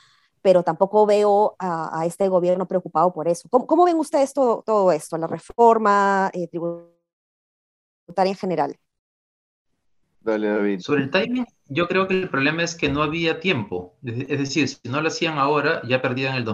pero 0.42 0.62
tampoco 0.62 1.06
veo 1.06 1.56
a, 1.58 2.04
este 2.06 2.28
gobierno 2.28 2.66
preocupado 2.66 3.12
por 3.12 3.28
eso. 3.28 3.48
¿Cómo, 3.48 3.84
ven 3.84 3.96
ustedes 3.96 4.32
todo, 4.32 4.62
todo 4.64 4.92
esto? 4.92 5.16
La 5.16 5.26
reforma 5.26 6.30
eh, 6.32 6.48
tributaria 6.48 6.90
en 8.32 8.36
general. 8.36 8.76
Dale, 10.20 10.48
David. 10.48 10.80
Sobre 10.80 11.04
el 11.04 11.10
timing, 11.10 11.46
yo 11.68 11.86
creo 11.86 12.08
que 12.08 12.14
el 12.14 12.28
problema 12.28 12.64
es 12.64 12.74
que 12.74 12.88
no 12.88 13.02
había 13.02 13.38
tiempo. 13.38 13.96
Es 14.02 14.38
decir, 14.38 14.68
si 14.68 14.88
no 14.88 15.00
lo 15.00 15.08
hacían 15.08 15.38
ahora, 15.38 15.82
ya 15.88 16.02
perdían 16.02 16.34
el 16.34 16.44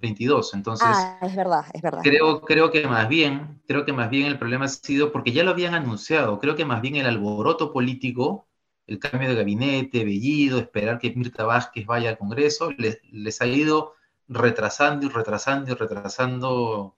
2022. 0.00 0.54
Entonces, 0.54 0.88
ah, 0.88 1.18
es 1.22 1.34
verdad, 1.34 1.64
es 1.72 1.82
verdad. 1.82 2.00
Creo, 2.02 2.40
creo 2.42 2.70
que 2.70 2.86
más 2.86 3.08
bien, 3.08 3.60
creo 3.66 3.84
que 3.84 3.92
más 3.92 4.10
bien 4.10 4.26
el 4.26 4.38
problema 4.38 4.66
ha 4.66 4.68
sido 4.68 5.12
porque 5.12 5.32
ya 5.32 5.44
lo 5.44 5.50
habían 5.50 5.74
anunciado. 5.74 6.38
Creo 6.38 6.56
que 6.56 6.64
más 6.64 6.80
bien 6.80 6.96
el 6.96 7.06
alboroto 7.06 7.72
político, 7.72 8.48
el 8.86 8.98
cambio 8.98 9.28
de 9.28 9.34
gabinete, 9.34 10.04
Bellido, 10.04 10.58
esperar 10.58 10.98
que 10.98 11.12
Mirta 11.14 11.44
Vázquez 11.44 11.86
vaya 11.86 12.10
al 12.10 12.18
Congreso, 12.18 12.70
les, 12.78 13.00
les 13.10 13.40
ha 13.40 13.46
ido 13.46 13.94
retrasando 14.28 15.06
y 15.06 15.08
retrasando 15.08 15.72
y 15.72 15.74
retrasando 15.74 16.96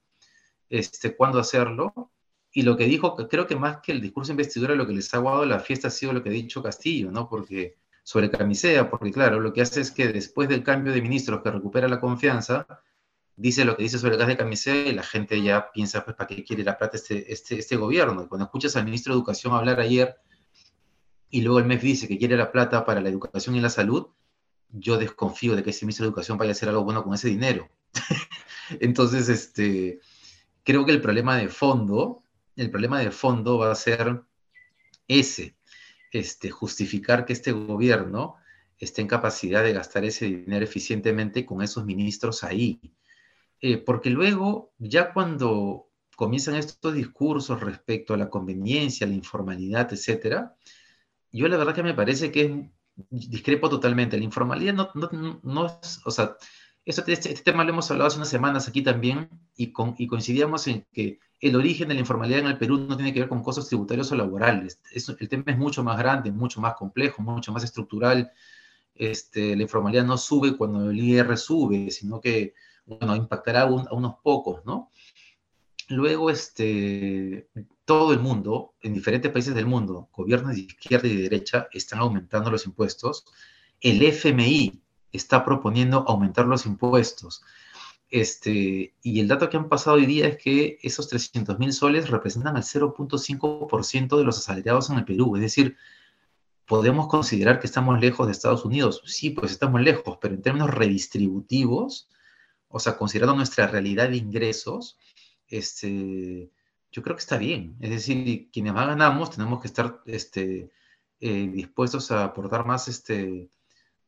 este, 0.69 1.17
cuándo 1.17 1.39
hacerlo. 1.39 2.13
Y 2.53 2.63
lo 2.63 2.77
que 2.77 2.85
dijo, 2.85 3.17
creo 3.29 3.47
que 3.47 3.57
más 3.57 3.79
que 3.79 3.93
el 3.93 4.01
discurso 4.01 4.29
de 4.29 4.35
investidura, 4.35 4.75
lo 4.75 4.87
que 4.87 4.93
les 4.93 5.13
ha 5.15 5.19
aguado 5.19 5.45
la 5.47 5.61
fiesta 5.61 5.89
ha 5.89 5.91
sido 5.91 6.13
lo 6.13 6.23
que 6.23 6.31
ha 6.31 6.33
dicho 6.33 6.63
Castillo, 6.63 7.11
¿no? 7.13 7.29
Porque 7.29 7.77
sobre 8.03 8.31
camisea, 8.31 8.91
porque 8.91 9.13
claro, 9.13 9.39
lo 9.39 9.53
que 9.53 9.63
hace 9.63 9.81
es 9.81 9.93
que 9.93 10.09
después 10.09 10.49
del 10.49 10.65
cambio 10.65 10.93
de 10.93 11.03
ministros 11.03 11.43
que 11.43 11.51
recupera 11.51 11.87
la 11.87 12.01
confianza, 12.01 12.67
dice 13.41 13.65
lo 13.65 13.77
que 13.77 13.85
dice 13.85 13.99
sobre 13.99 14.15
el 14.15 14.19
gas 14.19 14.29
de 14.29 14.37
camisea 14.37 14.89
y 14.89 14.93
la 14.93 15.03
gente 15.03 15.41
ya 15.43 15.71
piensa, 15.73 16.05
pues, 16.05 16.17
¿para 16.17 16.29
qué 16.29 16.45
quiere 16.45 16.65
la 16.65 16.79
plata 16.79 16.97
este, 16.97 17.33
este, 17.33 17.59
este 17.59 17.77
gobierno? 17.77 18.23
Y 18.23 18.27
cuando 18.27 18.45
escuchas 18.45 18.77
al 18.77 18.85
ministro 18.85 19.13
de 19.13 19.19
Educación 19.19 19.55
hablar 19.55 19.81
ayer 19.81 20.17
y 21.31 21.43
luego 21.43 21.59
el 21.59 21.67
MEF 21.67 21.83
dice 21.83 22.09
que 22.09 22.19
quiere 22.19 22.37
la 22.37 22.53
plata 22.53 22.85
para 22.85 23.01
la 23.01 23.09
educación 23.09 23.55
y 23.57 23.61
la 23.61 23.71
salud, 23.71 24.09
yo 24.69 24.99
desconfío 24.99 25.57
de 25.57 25.63
que 25.63 25.71
ese 25.71 25.85
ministro 25.85 26.05
de 26.05 26.09
Educación 26.09 26.39
vaya 26.39 26.51
a 26.51 26.53
hacer 26.53 26.69
algo 26.69 26.85
bueno 26.85 27.03
con 27.03 27.15
ese 27.15 27.29
dinero. 27.29 27.69
Entonces, 28.81 29.29
este, 29.29 30.01
creo 30.65 30.85
que 30.85 30.93
el 30.93 31.01
problema 31.01 31.37
de 31.37 31.49
fondo 31.49 32.23
el 32.61 32.71
problema 32.71 33.01
de 33.01 33.11
fondo 33.11 33.59
va 33.59 33.73
a 33.73 33.75
ser 33.75 34.23
ese, 35.09 35.57
este, 36.13 36.51
justificar 36.51 37.25
que 37.25 37.33
este 37.33 37.53
gobierno 37.53 38.37
esté 38.79 39.01
en 39.01 39.09
capacidad 39.09 39.63
de 39.63 39.73
gastar 39.73 40.05
ese 40.05 40.27
dinero 40.27 40.65
eficientemente 40.65 41.47
con 41.47 41.63
esos 41.63 41.85
ministros 41.85 42.45
ahí. 42.45 42.81
Eh, 43.61 43.79
porque 43.79 44.11
luego, 44.11 44.73
ya 44.79 45.13
cuando 45.13 45.89
comienzan 46.17 46.55
estos 46.57 46.95
discursos 46.95 47.61
respecto 47.61 48.15
a 48.15 48.17
la 48.17 48.31
conveniencia, 48.31 49.07
la 49.07 49.15
informalidad, 49.15 49.93
etcétera, 49.93 50.57
yo 51.33 51.49
la 51.49 51.57
verdad 51.57 51.75
que 51.75 51.83
me 51.83 51.95
parece 51.95 52.31
que 52.33 52.71
discrepo 53.11 53.69
totalmente. 53.69 54.19
La 54.19 54.25
informalidad 54.25 54.75
no, 54.75 54.91
no, 54.95 55.41
no 55.43 55.67
es, 55.67 56.01
o 56.05 56.11
sea, 56.11 56.37
este, 56.85 57.13
este, 57.13 57.35
tema 57.35 57.65
lo 57.65 57.71
hemos 57.71 57.91
hablado 57.91 58.09
hace 58.09 58.17
unas 58.17 58.29
semanas 58.29 58.69
aquí 58.69 58.83
también 58.83 59.29
y, 59.57 59.73
con, 59.73 59.95
y 59.99 60.07
coincidíamos 60.07 60.67
en 60.67 60.87
que 60.93 61.21
el 61.41 61.57
origen 61.57 61.89
de 61.89 61.95
la 61.95 62.01
informalidad 62.01 62.41
en 62.41 62.47
el 62.47 62.59
Perú 62.59 62.79
no 62.79 62.97
tiene 62.97 63.13
que 63.13 63.21
ver 63.21 63.29
con 63.29 63.43
costos 63.43 63.69
tributarios 63.69 64.11
o 64.13 64.17
laborales. 64.17 64.81
el 65.19 65.29
tema 65.29 65.45
es 65.47 65.59
mucho 65.59 65.85
más 65.85 65.99
grande, 65.99 66.33
mucho 66.33 66.61
más 66.61 66.75
complejo, 66.75 67.23
mucho 67.23 67.53
más 67.53 67.65
estructural. 67.65 68.31
Este, 68.95 69.57
la 69.57 69.63
informalidad 69.63 70.05
no 70.05 70.19
sube 70.19 70.57
cuando 70.57 70.91
el 70.91 70.99
IR 70.99 71.37
sube, 71.39 71.91
sino 71.91 72.21
que, 72.21 72.55
bueno, 72.99 73.15
impactará 73.15 73.63
a, 73.63 73.67
unos 73.67 74.15
pocos, 74.23 74.65
¿no? 74.65 74.91
Luego, 75.89 76.31
este, 76.31 77.49
todo 77.85 78.13
el 78.13 78.21
mundo, 78.21 78.75
en 78.83 78.95
diferentes 78.95 79.31
países 79.33 79.55
del 79.55 79.67
mundo, 79.67 80.09
gobiernos 80.13 80.55
de 80.55 80.63
izquierda 80.63 81.09
y 81.09 81.17
de 81.17 81.23
derecha, 81.23 81.69
están 81.73 82.01
aumentando 82.01 82.51
los 82.51 82.67
impuestos. 82.67 83.25
El 83.81 84.03
FMI 84.03 84.81
está 85.13 85.45
proponiendo 85.45 86.05
aumentar 86.07 86.47
los 86.47 86.67
impuestos. 86.67 87.43
Este, 88.11 88.95
y 89.03 89.21
el 89.21 89.29
dato 89.29 89.49
que 89.49 89.57
han 89.57 89.69
pasado 89.69 89.97
hoy 89.97 90.07
día 90.07 90.27
es 90.27 90.37
que 90.37 90.79
esos 90.83 91.09
300 91.09 91.59
mil 91.59 91.73
soles 91.73 92.11
representan 92.11 92.57
el 92.57 92.63
0.5% 92.63 94.17
de 94.17 94.25
los 94.25 94.39
asalariados 94.39 94.91
en 94.91 94.99
el 94.99 95.05
Perú. 95.05 95.37
Es 95.37 95.43
decir, 95.43 95.77
podemos 96.67 97.09
considerar 97.09 97.61
que 97.61 97.67
estamos 97.67 98.01
lejos 98.01 98.27
de 98.27 98.33
Estados 98.33 98.65
Unidos. 98.65 99.03
Sí, 99.07 99.31
pues 99.31 99.53
estamos 99.53 99.81
lejos, 99.81 100.19
pero 100.21 100.35
en 100.35 100.43
términos 100.43 100.71
redistributivos, 100.71 102.09
o 102.71 102.79
sea, 102.79 102.97
considerando 102.97 103.37
nuestra 103.37 103.67
realidad 103.67 104.09
de 104.09 104.17
ingresos, 104.17 104.97
este, 105.49 106.51
yo 106.93 107.03
creo 107.03 107.17
que 107.17 107.21
está 107.21 107.37
bien. 107.37 107.77
Es 107.81 107.91
decir, 107.91 108.51
quienes 108.51 108.73
más 108.73 108.87
ganamos 108.87 109.31
tenemos 109.31 109.61
que 109.61 109.67
estar 109.67 110.01
este, 110.07 110.71
eh, 111.21 111.49
dispuestos 111.49 112.11
a 112.13 112.25
aportar 112.25 112.65
más 112.65 112.89
este, 112.89 113.51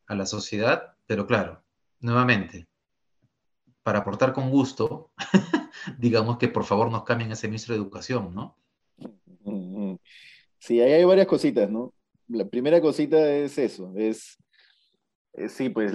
a 0.07 0.14
la 0.14 0.26
sociedad, 0.26 0.95
pero 1.07 1.26
claro, 1.26 1.62
nuevamente, 2.00 2.69
para 3.83 4.00
aportar 4.00 4.33
con 4.33 4.49
gusto, 4.50 5.11
digamos 5.99 6.38
que 6.38 6.49
por 6.49 6.64
favor 6.64 6.90
nos 6.90 7.04
cambien 7.04 7.33
ese 7.33 7.49
ministro 7.49 7.75
de 7.75 7.81
Educación, 7.81 8.35
¿no? 8.35 8.57
Sí, 10.59 10.81
ahí 10.81 10.92
hay 10.92 11.04
varias 11.04 11.26
cositas, 11.26 11.69
¿no? 11.69 11.92
La 12.28 12.49
primera 12.49 12.81
cosita 12.81 13.28
es 13.35 13.59
eso, 13.59 13.92
es, 13.97 14.38
sí, 15.49 15.69
pues 15.69 15.93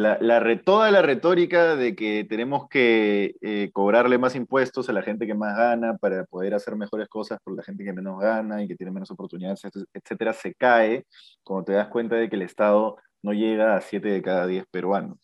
toda 0.65 0.91
la 0.91 1.01
retórica 1.01 1.75
de 1.75 1.95
que 1.95 2.23
tenemos 2.23 2.67
que 2.69 3.35
eh, 3.41 3.69
cobrarle 3.73 4.17
más 4.17 4.35
impuestos 4.35 4.89
a 4.89 4.93
la 4.93 5.03
gente 5.03 5.27
que 5.27 5.33
más 5.33 5.55
gana 5.55 5.97
para 5.97 6.25
poder 6.25 6.53
hacer 6.53 6.75
mejores 6.75 7.07
cosas 7.07 7.39
por 7.43 7.55
la 7.55 7.63
gente 7.63 7.83
que 7.83 7.93
menos 7.93 8.19
gana 8.19 8.63
y 8.63 8.67
que 8.67 8.75
tiene 8.75 8.91
menos 8.91 9.11
oportunidades, 9.11 9.61
etcétera, 9.93 10.33
se 10.33 10.53
cae 10.53 11.05
cuando 11.43 11.65
te 11.65 11.73
das 11.73 11.87
cuenta 11.89 12.15
de 12.15 12.29
que 12.29 12.35
el 12.35 12.41
Estado 12.41 12.97
no 13.21 13.33
llega 13.33 13.75
a 13.75 13.81
7 13.81 14.07
de 14.07 14.21
cada 14.21 14.47
10 14.47 14.65
peruanos 14.71 15.19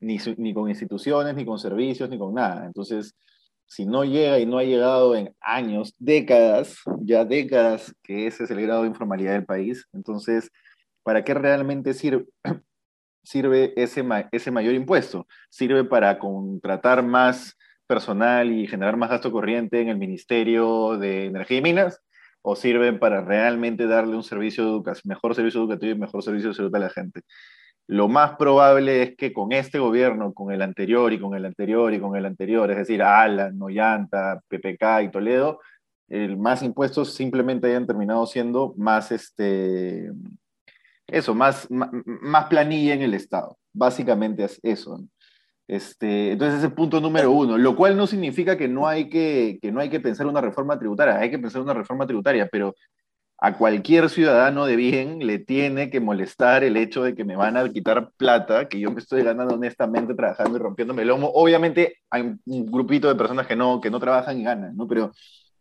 ni, 0.00 0.18
ni 0.36 0.54
con 0.54 0.68
instituciones, 0.68 1.34
ni 1.34 1.44
con 1.44 1.58
servicios, 1.58 2.08
ni 2.10 2.18
con 2.18 2.34
nada. 2.34 2.66
Entonces, 2.66 3.14
si 3.66 3.86
no 3.86 4.04
llega 4.04 4.38
y 4.38 4.46
no 4.46 4.58
ha 4.58 4.64
llegado 4.64 5.16
en 5.16 5.34
años, 5.40 5.94
décadas, 5.98 6.78
ya 7.00 7.24
décadas, 7.24 7.94
que 8.02 8.26
ese 8.26 8.44
es 8.44 8.50
el 8.50 8.62
grado 8.62 8.82
de 8.82 8.88
informalidad 8.88 9.32
del 9.32 9.44
país, 9.44 9.86
entonces, 9.92 10.50
¿para 11.02 11.24
qué 11.24 11.34
realmente 11.34 11.94
sirve, 11.94 12.26
sirve 13.26 13.74
ese, 13.76 14.04
ese 14.32 14.50
mayor 14.50 14.74
impuesto? 14.74 15.26
¿Sirve 15.50 15.84
para 15.84 16.18
contratar 16.18 17.02
más 17.02 17.56
personal 17.86 18.50
y 18.52 18.66
generar 18.66 18.96
más 18.96 19.10
gasto 19.10 19.30
corriente 19.32 19.80
en 19.80 19.88
el 19.88 19.98
Ministerio 19.98 20.96
de 20.98 21.26
Energía 21.26 21.58
y 21.58 21.62
Minas? 21.62 22.00
¿O 22.42 22.56
sirve 22.56 22.92
para 22.92 23.20
realmente 23.22 23.86
darle 23.86 24.16
un 24.16 24.22
servicio 24.22 24.82
mejor 25.04 25.34
servicio 25.34 25.60
educativo 25.60 25.92
y 25.92 25.98
mejor 25.98 26.22
servicio 26.22 26.50
de 26.50 26.54
salud 26.54 26.74
a 26.74 26.78
la 26.78 26.90
gente? 26.90 27.22
lo 27.88 28.08
más 28.08 28.36
probable 28.36 29.02
es 29.02 29.16
que 29.16 29.32
con 29.32 29.52
este 29.52 29.78
gobierno, 29.78 30.34
con 30.34 30.52
el 30.52 30.62
anterior 30.62 31.12
y 31.12 31.20
con 31.20 31.36
el 31.36 31.44
anterior 31.44 31.94
y 31.94 32.00
con 32.00 32.16
el 32.16 32.26
anterior, 32.26 32.70
es 32.70 32.78
decir, 32.78 33.02
Alan, 33.02 33.56
Noyanta, 33.56 34.40
PPK 34.48 35.02
y 35.04 35.10
Toledo, 35.10 35.60
el 36.08 36.36
más 36.36 36.62
impuestos 36.62 37.14
simplemente 37.14 37.68
hayan 37.68 37.86
terminado 37.86 38.26
siendo 38.26 38.74
más, 38.76 39.12
este, 39.12 40.10
eso, 41.06 41.34
más, 41.34 41.68
más, 41.70 42.46
planilla 42.46 42.94
en 42.94 43.02
el 43.02 43.14
Estado. 43.14 43.58
Básicamente 43.72 44.44
es 44.44 44.58
eso. 44.62 45.00
Este, 45.68 46.32
entonces 46.32 46.58
ese 46.58 46.66
es 46.66 46.70
el 46.70 46.76
punto 46.76 47.00
número 47.00 47.32
uno, 47.32 47.58
lo 47.58 47.74
cual 47.76 47.96
no 47.96 48.06
significa 48.06 48.56
que 48.56 48.68
no 48.68 48.86
hay 48.86 49.08
que, 49.08 49.58
que 49.60 49.72
no 49.72 49.80
hay 49.80 49.90
que 49.90 50.00
pensar 50.00 50.26
una 50.26 50.40
reforma 50.40 50.78
tributaria, 50.78 51.18
hay 51.18 51.30
que 51.30 51.40
pensar 51.40 51.60
una 51.62 51.74
reforma 51.74 52.06
tributaria, 52.06 52.48
pero 52.50 52.74
a 53.38 53.58
cualquier 53.58 54.08
ciudadano 54.08 54.64
de 54.66 54.76
bien 54.76 55.26
le 55.26 55.38
tiene 55.38 55.90
que 55.90 56.00
molestar 56.00 56.64
el 56.64 56.76
hecho 56.76 57.02
de 57.02 57.14
que 57.14 57.24
me 57.24 57.36
van 57.36 57.56
a 57.56 57.68
quitar 57.70 58.10
plata, 58.16 58.68
que 58.68 58.80
yo 58.80 58.90
me 58.90 59.00
estoy 59.00 59.22
ganando 59.22 59.54
honestamente 59.54 60.14
trabajando 60.14 60.56
y 60.56 60.60
rompiéndome 60.60 61.02
el 61.02 61.08
lomo. 61.08 61.30
Obviamente 61.34 61.98
hay 62.10 62.22
un 62.22 62.66
grupito 62.66 63.08
de 63.08 63.14
personas 63.14 63.46
que 63.46 63.56
no, 63.56 63.80
que 63.80 63.90
no 63.90 64.00
trabajan 64.00 64.40
y 64.40 64.44
ganan, 64.44 64.76
¿no? 64.76 64.88
Pero 64.88 65.12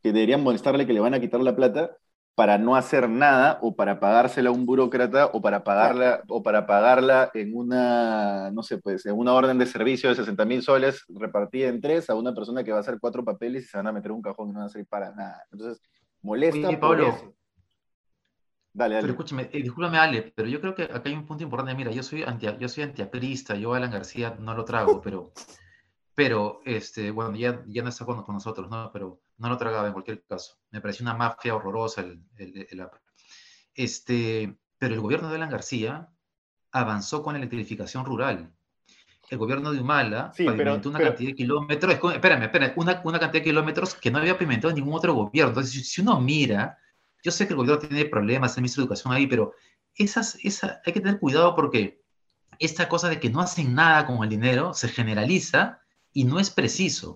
que 0.02 0.14
deberían 0.14 0.44
molestarle 0.44 0.86
que 0.88 0.94
le 0.94 1.00
van 1.02 1.16
a 1.16 1.20
quitar 1.20 1.42
la 1.42 1.56
plata 1.56 1.98
para 2.36 2.58
no 2.58 2.76
hacer 2.76 3.10
nada 3.10 3.60
o 3.62 3.76
para 3.76 4.00
pagársela 4.00 4.50
a 4.50 4.52
un 4.52 4.66
burócrata 4.66 5.28
o 5.28 5.42
para 5.42 5.64
pagarla 5.64 6.22
o 6.28 6.44
para 6.44 6.68
pagarla 6.68 7.32
en 7.34 7.56
una 7.56 8.52
no 8.52 8.62
sé 8.62 8.78
pues 8.78 9.06
en 9.06 9.18
una 9.18 9.34
orden 9.34 9.58
de 9.58 9.66
servicio 9.66 10.10
de 10.10 10.16
60 10.16 10.44
mil 10.46 10.62
soles 10.62 11.06
repartida 11.08 11.70
en 11.70 11.80
tres 11.80 12.10
a 12.10 12.16
una 12.16 12.36
persona 12.36 12.64
que 12.64 12.72
va 12.72 12.78
a 12.78 12.82
hacer 12.82 12.98
cuatro 13.00 13.24
papeles 13.24 13.64
y 13.64 13.68
se 13.68 13.78
van 13.78 13.88
a 13.88 13.94
meter 13.94 14.12
un 14.12 14.22
cajón 14.22 14.50
y 14.50 14.52
no 14.52 14.60
van 14.60 14.68
a 14.68 14.70
servir 14.70 14.88
para 14.88 15.12
nada 15.16 15.44
entonces 15.50 15.82
molesta 16.22 16.68
Oye, 16.68 16.78
por 16.78 16.98
Pablo, 16.98 17.08
eso. 17.08 17.36
dale 18.74 18.96
Pero 19.00 19.02
dale 19.02 19.10
escúchame, 19.12 19.50
eh, 19.54 19.62
discúlpame 19.62 19.98
Ale, 19.98 20.34
pero 20.36 20.50
yo 20.50 20.60
creo 20.60 20.76
que 20.76 20.84
acá 20.84 21.04
hay 21.06 21.14
un 21.14 21.26
punto 21.26 21.44
importante. 21.44 21.76
Mira, 21.76 21.92
yo 21.92 22.04
soy 22.04 22.24
anti, 22.24 22.48
yo 22.60 22.68
soy 22.68 22.84
antiaprista, 22.84 23.56
yo 23.56 23.74
Alan 23.74 23.92
García 23.92 24.36
no 24.40 24.54
lo 24.56 24.66
trago, 24.66 25.02
pero, 25.02 25.32
pero 26.14 26.62
este, 26.66 27.12
bueno, 27.12 27.36
ya, 27.38 27.64
ya 27.68 27.84
no 27.84 27.90
está 27.90 28.06
con, 28.06 28.24
con 28.24 28.36
nosotros, 28.36 28.70
¿no? 28.70 28.92
Pero 28.92 29.22
no 29.38 29.50
lo 29.50 29.58
tragaba 29.58 29.88
en 29.88 29.94
cualquier 29.94 30.24
caso. 30.24 30.58
Me 30.72 30.82
pareció 30.82 31.04
una 31.04 31.14
mafia 31.14 31.56
horrorosa 31.56 32.02
el, 32.02 32.22
el, 32.38 32.68
el 32.70 32.82
APRA. 32.82 33.02
Este, 33.74 34.58
pero 34.78 34.94
el 34.94 35.02
gobierno 35.02 35.30
de 35.30 35.36
Alan 35.36 35.50
García 35.50 36.10
avanzó 36.72 37.24
con 37.24 37.34
la 37.34 37.40
electrificación 37.40 38.06
rural. 38.06 38.52
El 39.30 39.38
gobierno 39.38 39.72
de 39.72 39.82
Humala 39.82 40.32
Sí, 40.36 40.44
pero- 40.46 40.58
pavimentó 40.58 40.90
una 40.90 41.00
pero- 41.00 41.10
cantidad 41.12 41.30
de 41.32 41.36
kilómetros, 41.36 41.94
espérame, 42.14 42.44
espérame, 42.44 42.74
una, 42.76 43.02
una 43.04 43.20
cantidad 43.20 43.42
de 43.42 43.50
kilómetros 43.50 43.96
que 43.96 44.12
no 44.12 44.20
había 44.20 44.36
pavimentado 44.36 44.74
ningún 44.74 44.94
otro 44.94 45.14
gobierno. 45.14 45.50
Entonces, 45.50 45.74
si, 45.74 45.84
si 45.84 46.02
uno 46.02 46.20
mira, 46.22 46.78
yo 47.24 47.32
sé 47.32 47.48
que 47.48 47.54
el 47.54 47.58
gobierno 47.58 47.80
tiene 47.80 48.06
problemas, 48.06 48.56
el 48.56 48.62
ministro 48.62 48.82
de 48.82 48.86
Educación 48.86 49.14
ahí, 49.14 49.26
pero 49.28 49.54
esas, 49.96 50.38
esa, 50.44 50.82
hay 50.86 50.94
que 50.94 51.00
tener 51.02 51.20
cuidado 51.20 51.56
porque 51.56 52.02
esta 52.60 52.88
cosa 52.88 53.10
de 53.10 53.20
que 53.20 53.30
no 53.30 53.42
hacen 53.42 53.74
nada 53.74 54.06
con 54.06 54.24
el 54.24 54.30
dinero 54.30 54.74
se 54.74 54.90
generaliza 54.90 55.80
y 56.14 56.24
no 56.26 56.40
es 56.40 56.50
preciso. 56.52 57.16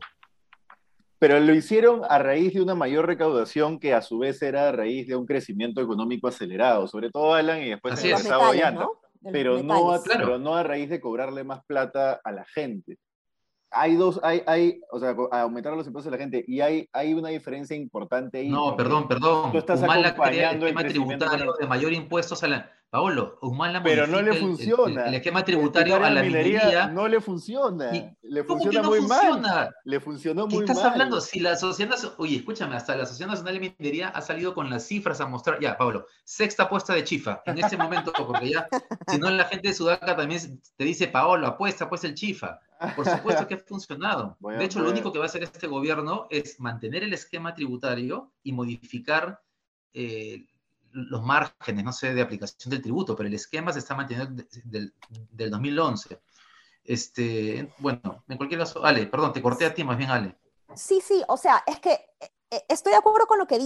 Pero 1.19 1.37
lo 1.39 1.53
hicieron 1.53 2.01
a 2.07 2.17
raíz 2.17 2.53
de 2.53 2.61
una 2.61 2.75
mayor 2.75 3.05
recaudación 3.05 3.77
que 3.77 3.93
a 3.93 4.01
su 4.01 4.19
vez 4.19 4.41
era 4.41 4.69
a 4.69 4.71
raíz 4.71 5.05
de 5.05 5.17
un 5.17 5.25
crecimiento 5.25 5.81
económico 5.81 6.29
acelerado, 6.29 6.87
sobre 6.87 7.11
todo 7.11 7.33
Alan 7.33 7.61
y 7.61 7.69
después 7.71 7.95
Así 7.95 8.09
el 8.09 8.23
metales, 8.23 8.47
Ollanta. 8.47 8.81
¿no? 8.81 8.91
De 9.19 9.31
pero 9.33 9.61
no, 9.61 9.91
a, 9.91 9.97
metales. 9.97 10.03
Claro. 10.03 10.25
pero 10.25 10.39
no 10.39 10.55
a 10.55 10.63
raíz 10.63 10.89
de 10.89 11.01
cobrarle 11.01 11.43
más 11.43 11.63
plata 11.65 12.21
a 12.23 12.31
la 12.31 12.45
gente. 12.45 12.97
Hay 13.71 13.97
dos, 13.97 14.19
hay, 14.23 14.41
hay, 14.47 14.81
o 14.91 14.99
sea, 14.99 15.15
a 15.31 15.41
aumentar 15.41 15.73
los 15.73 15.85
impuestos 15.85 16.11
a 16.11 16.15
la 16.15 16.21
gente, 16.21 16.43
y 16.47 16.61
hay, 16.61 16.89
hay 16.91 17.13
una 17.13 17.29
diferencia 17.29 17.75
importante 17.75 18.39
ahí. 18.39 18.49
No, 18.49 18.75
perdón, 18.75 19.07
perdón. 19.07 19.51
tú 19.51 19.59
estás 19.59 19.81
Humala 19.81 19.99
el 19.99 20.05
acompañando 20.07 20.65
el 20.65 20.71
esquema 20.71 20.81
crecimiento 20.81 21.25
tributario 21.25 21.53
de 21.59 21.67
mayor 21.67 21.93
impuestos 21.93 22.43
a 22.43 22.47
la... 22.47 22.71
Paolo, 22.91 23.37
Humala 23.43 23.83
Pero 23.83 24.07
no 24.07 24.19
le 24.19 24.31
el- 24.31 24.37
funciona. 24.39 25.05
El, 25.05 25.13
esquema 25.13 25.45
tributario 25.45 25.95
a 26.03 26.09
la 26.09 26.23
minería. 26.23 26.87
no 26.87 27.07
le 27.07 27.21
funciona. 27.21 27.95
Y- 27.95 28.09
Le 28.23 28.43
¿Cómo 28.45 28.59
que 28.59 28.63
funciona 28.65 28.81
no 28.81 28.89
muy 28.89 29.01
mal. 29.07 29.19
funciona? 29.27 29.69
Le 29.83 29.99
funcionó 29.99 30.47
¿Qué 30.47 30.55
muy 30.55 30.63
estás 30.63 30.77
mal. 30.77 30.91
hablando? 30.93 31.21
Si 31.21 31.39
la 31.39 31.55
Sociedad 31.55 31.91
Nacional, 31.91 32.15
oye, 32.17 32.37
escúchame, 32.37 32.75
hasta 32.75 32.95
la 32.95 33.05
Sociedad 33.05 33.29
Nacional 33.29 33.53
de 33.59 33.59
Minería 33.79 34.09
ha 34.09 34.21
salido 34.21 34.55
con 34.55 34.69
las 34.71 34.87
cifras 34.87 35.21
a 35.21 35.27
mostrar, 35.27 35.59
ya, 35.59 35.77
Pablo, 35.77 36.07
sexta 36.23 36.63
apuesta 36.63 36.93
de 36.93 37.03
Chifa, 37.03 37.43
en 37.45 37.59
este 37.59 37.77
momento, 37.77 38.11
porque 38.25 38.49
ya, 38.49 38.67
si 39.07 39.19
no 39.19 39.29
la 39.29 39.45
gente 39.45 39.67
de 39.67 39.73
Sudaca 39.75 40.15
también 40.15 40.59
te 40.75 40.83
dice, 40.83 41.07
Paolo, 41.07 41.45
apuesta, 41.45 41.87
pues 41.87 42.03
el 42.05 42.15
Chifa. 42.15 42.59
Por 42.95 43.05
supuesto 43.05 43.45
que 43.45 43.55
ha 43.55 43.57
funcionado. 43.59 44.37
De 44.39 44.63
hecho, 44.65 44.79
lo 44.79 44.87
a- 44.87 44.91
único 44.91 45.11
que 45.11 45.19
va 45.19 45.25
a 45.25 45.27
hacer 45.27 45.43
este 45.43 45.67
gobierno 45.67 46.25
es 46.31 46.59
mantener 46.59 47.03
el 47.03 47.13
esquema 47.13 47.53
tributario 47.53 48.31
y 48.41 48.51
modificar 48.53 49.41
eh, 49.93 50.45
los 50.91 51.23
márgenes, 51.23 51.83
no 51.83 51.93
sé, 51.93 52.13
de 52.13 52.21
aplicación 52.21 52.69
del 52.71 52.81
tributo, 52.81 53.15
pero 53.15 53.27
el 53.27 53.33
esquema 53.35 53.71
se 53.73 53.79
está 53.79 53.95
manteniendo 53.95 54.43
de- 54.43 54.47
del, 54.63 54.93
del 55.31 55.49
2011. 55.51 56.19
Este, 56.83 57.71
bueno, 57.77 58.23
en 58.27 58.37
cualquier 58.37 58.59
caso, 58.61 58.83
Ale, 58.83 59.05
perdón, 59.07 59.33
te 59.33 59.41
corté 59.41 59.65
a 59.65 59.73
ti 59.73 59.83
más 59.83 59.97
bien, 59.97 60.09
Ale. 60.09 60.35
Sí, 60.75 61.01
sí, 61.01 61.23
o 61.27 61.37
sea, 61.37 61.63
es 61.67 61.79
que 61.79 61.91
eh, 61.91 62.31
eh, 62.51 62.65
estoy 62.67 62.91
de 62.91 62.97
acuerdo 62.97 63.27
con 63.27 63.37
lo 63.39 63.45
que 63.47 63.57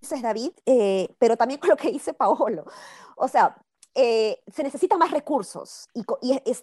dices, 0.00 0.22
David, 0.22 0.52
eh, 0.66 1.14
pero 1.18 1.36
también 1.36 1.60
con 1.60 1.70
lo 1.70 1.76
que 1.76 1.90
dice 1.90 2.12
Paolo. 2.14 2.64
O 3.16 3.28
sea, 3.28 3.56
eh, 3.94 4.42
se 4.50 4.62
necesitan 4.62 4.98
más 4.98 5.10
recursos 5.10 5.90
y, 5.92 6.40
es, 6.46 6.62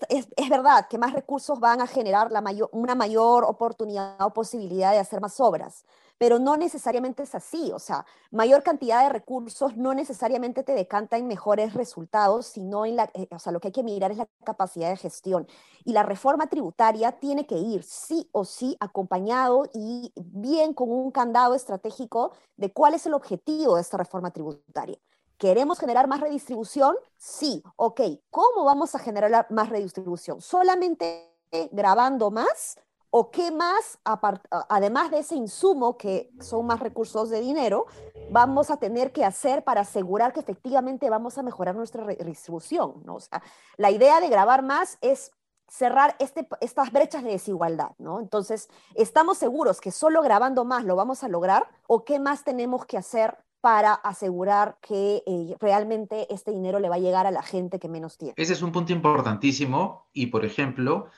verdad 0.50 0.88
que 0.90 0.98
más 0.98 1.14
recursos 1.14 1.60
van 1.60 1.80
a 1.80 1.86
generar 1.86 2.32
una 2.72 2.96
mayor 2.96 3.44
oportunidad 3.44 4.20
o 4.22 4.34
posibilidad 4.34 4.94
de 4.94 4.98
hacer 4.98 5.22
más 5.22 5.40
obras, 5.40 5.86
pero 6.18 6.40
no 6.40 6.58
necesariamente 6.58 7.22
es 7.22 7.36
así. 7.36 7.72
O 7.72 7.78
sea, 7.78 8.04
mayor 8.32 8.64
cantidad 8.64 9.04
de 9.04 9.10
recursos 9.10 9.78
no 9.78 9.94
necesariamente 9.94 10.64
te 10.64 10.74
decanta 10.74 11.18
en 11.18 11.28
mejores 11.28 11.76
resultados, 11.76 12.48
sino 12.48 12.88
en 12.88 12.96
la, 12.96 13.12
eh, 13.14 13.28
o 13.32 13.38
sea, 13.38 13.52
lo 13.52 13.60
que 13.60 13.68
hay 13.68 13.74
que 13.74 13.84
mirar 13.84 14.12
es 14.12 14.18
la 14.18 14.28
capacidad 14.44 14.90
de 14.90 14.98
gestión. 14.98 15.48
Y 15.86 15.94
la 15.94 16.02
reforma 16.02 16.48
tributaria 16.48 17.12
tiene 17.12 17.46
que 17.46 17.58
ir 17.58 17.84
sí 17.84 18.28
o 18.32 18.44
sí 18.44 18.76
acompañado 18.80 19.70
y 19.74 20.12
bien 20.16 20.74
con 20.74 20.90
un 20.92 21.12
candado 21.12 21.54
estratégico 21.54 22.32
de 22.58 22.74
cuál 22.74 22.96
es 22.96 23.06
el 23.06 23.14
objetivo 23.14 23.76
de 23.76 23.82
esta 23.82 23.98
reforma 23.98 24.32
tributaria. 24.32 24.98
¿Queremos 25.40 25.80
generar 25.80 26.10
más 26.10 26.20
redistribución? 26.20 26.98
Sí, 27.16 27.64
ok. 27.78 28.02
¿Cómo 28.30 28.66
vamos 28.66 28.94
a 28.94 29.00
generar 29.00 29.48
más 29.50 29.70
redistribución? 29.70 30.42
¿Solamente 30.42 31.34
grabando 31.72 32.30
más? 32.30 32.78
¿O 33.10 33.32
qué 33.32 33.50
más, 33.50 33.98
además 34.04 35.10
de 35.12 35.20
ese 35.20 35.36
insumo 35.36 35.98
que 35.98 36.30
son 36.42 36.68
más 36.68 36.82
recursos 36.82 37.30
de 37.30 37.40
dinero, 37.40 37.86
vamos 38.30 38.70
a 38.70 38.78
tener 38.78 39.14
que 39.14 39.24
hacer 39.24 39.64
para 39.64 39.82
asegurar 39.82 40.34
que 40.34 40.42
efectivamente 40.42 41.10
vamos 41.10 41.38
a 41.38 41.42
mejorar 41.42 41.74
nuestra 41.74 42.04
redistribución? 42.04 43.02
¿no? 43.06 43.16
O 43.16 43.20
sea, 43.22 43.42
la 43.78 43.92
idea 43.92 44.20
de 44.20 44.28
grabar 44.28 44.62
más 44.62 44.98
es 45.00 45.32
cerrar 45.70 46.18
este, 46.20 46.48
estas 46.60 46.92
brechas 46.92 47.24
de 47.24 47.32
desigualdad, 47.32 47.92
¿no? 47.98 48.20
Entonces, 48.20 48.70
¿estamos 48.96 49.38
seguros 49.38 49.80
que 49.80 49.92
solo 49.92 50.22
grabando 50.22 50.66
más 50.66 50.84
lo 50.84 50.96
vamos 50.96 51.24
a 51.24 51.30
lograr? 51.30 51.70
¿O 51.88 52.04
qué 52.04 52.20
más 52.20 52.44
tenemos 52.44 52.86
que 52.86 52.98
hacer 52.98 53.38
para 53.62 53.94
asegurar 53.94 54.78
que 54.82 55.24
eh, 55.26 55.56
realmente 55.60 56.28
este 56.34 56.52
dinero 56.52 56.80
le 56.80 56.90
va 56.90 56.96
a 56.96 57.00
llegar 57.00 57.28
a 57.28 57.32
la 57.32 57.44
gente 57.44 57.80
que 57.80 57.90
menos 57.90 58.18
tiene? 58.18 58.34
Ese 58.38 58.54
es 58.54 58.62
un 58.62 58.72
punto 58.72 58.94
importantísimo 58.94 60.10
y, 60.14 60.28
por 60.28 60.46
ejemplo, 60.46 61.10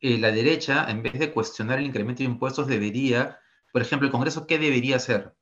eh, 0.00 0.18
la 0.18 0.30
derecha, 0.30 0.88
en 0.90 1.02
vez 1.02 1.18
de 1.18 1.32
cuestionar 1.32 1.78
el 1.78 1.86
incremento 1.86 2.18
de 2.22 2.28
impuestos, 2.30 2.66
debería, 2.66 3.38
por 3.72 3.82
ejemplo, 3.82 4.06
el 4.06 4.12
Congreso, 4.12 4.46
¿qué 4.46 4.58
debería 4.58 4.96
hacer? 4.96 5.34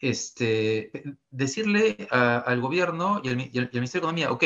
Este, 0.00 0.90
decirle 1.30 2.08
al 2.10 2.60
gobierno 2.60 3.20
y 3.24 3.28
al, 3.30 3.40
y 3.40 3.58
Ministerio 3.74 3.90
de 3.92 3.98
Economía, 3.98 4.32
ok, 4.32 4.44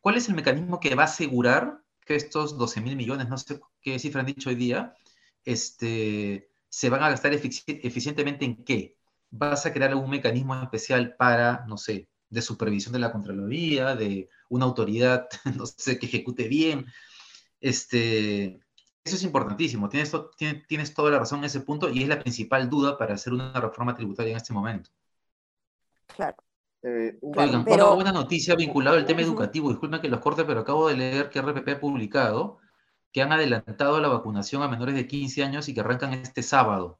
¿cuál 0.00 0.16
es 0.16 0.28
el 0.28 0.34
mecanismo 0.34 0.80
que 0.80 0.94
va 0.94 1.02
a 1.02 1.06
asegurar 1.06 1.82
que 2.04 2.16
estos 2.16 2.58
12 2.58 2.80
mil 2.80 2.96
millones, 2.96 3.28
no 3.28 3.38
sé 3.38 3.60
qué 3.80 3.98
cifra 3.98 4.20
han 4.20 4.26
dicho 4.26 4.48
hoy 4.50 4.56
día, 4.56 4.94
este, 5.44 6.50
se 6.68 6.90
van 6.90 7.02
a 7.02 7.10
gastar 7.10 7.32
efici- 7.32 7.80
eficientemente 7.82 8.44
en 8.44 8.64
qué? 8.64 8.96
¿Vas 9.34 9.64
a 9.66 9.72
crear 9.72 9.90
algún 9.90 10.10
mecanismo 10.10 10.54
especial 10.62 11.16
para, 11.16 11.64
no 11.66 11.78
sé, 11.78 12.06
de 12.28 12.42
supervisión 12.42 12.92
de 12.92 12.98
la 12.98 13.10
Contraloría, 13.10 13.96
de 13.96 14.28
una 14.50 14.66
autoridad, 14.66 15.26
no 15.56 15.64
sé, 15.66 15.98
que 15.98 16.06
ejecute 16.06 16.48
bien? 16.48 16.84
Este, 17.60 18.60
eso 19.04 19.16
es 19.16 19.22
importantísimo. 19.22 19.88
Tienes, 19.88 20.10
to- 20.10 20.30
tienes, 20.36 20.66
tienes 20.66 20.92
toda 20.94 21.10
la 21.10 21.18
razón 21.18 21.38
en 21.40 21.46
ese 21.46 21.60
punto 21.60 21.88
y 21.88 22.02
es 22.02 22.08
la 22.08 22.18
principal 22.18 22.68
duda 22.68 22.98
para 22.98 23.14
hacer 23.14 23.32
una 23.32 23.52
reforma 23.60 23.94
tributaria 23.94 24.32
en 24.32 24.36
este 24.36 24.52
momento. 24.52 24.90
Claro. 26.14 26.36
Eh, 26.82 27.16
un- 27.22 27.38
Oigan, 27.38 27.64
pero- 27.64 27.86
una 27.86 27.94
buena 27.94 28.12
noticia 28.12 28.54
vinculada 28.54 28.98
al 28.98 29.06
tema 29.06 29.22
educativo. 29.22 29.70
Disculpen 29.70 30.00
que 30.00 30.08
los 30.08 30.20
corte, 30.20 30.44
pero 30.44 30.60
acabo 30.60 30.88
de 30.88 30.96
leer 30.96 31.30
que 31.30 31.38
RPP 31.40 31.68
ha 31.72 31.80
publicado 31.80 32.58
que 33.12 33.22
han 33.22 33.32
adelantado 33.32 34.00
la 34.00 34.08
vacunación 34.08 34.62
a 34.62 34.68
menores 34.68 34.94
de 34.94 35.06
15 35.06 35.42
años 35.44 35.68
y 35.68 35.74
que 35.74 35.80
arrancan 35.80 36.12
este 36.14 36.42
sábado. 36.42 36.98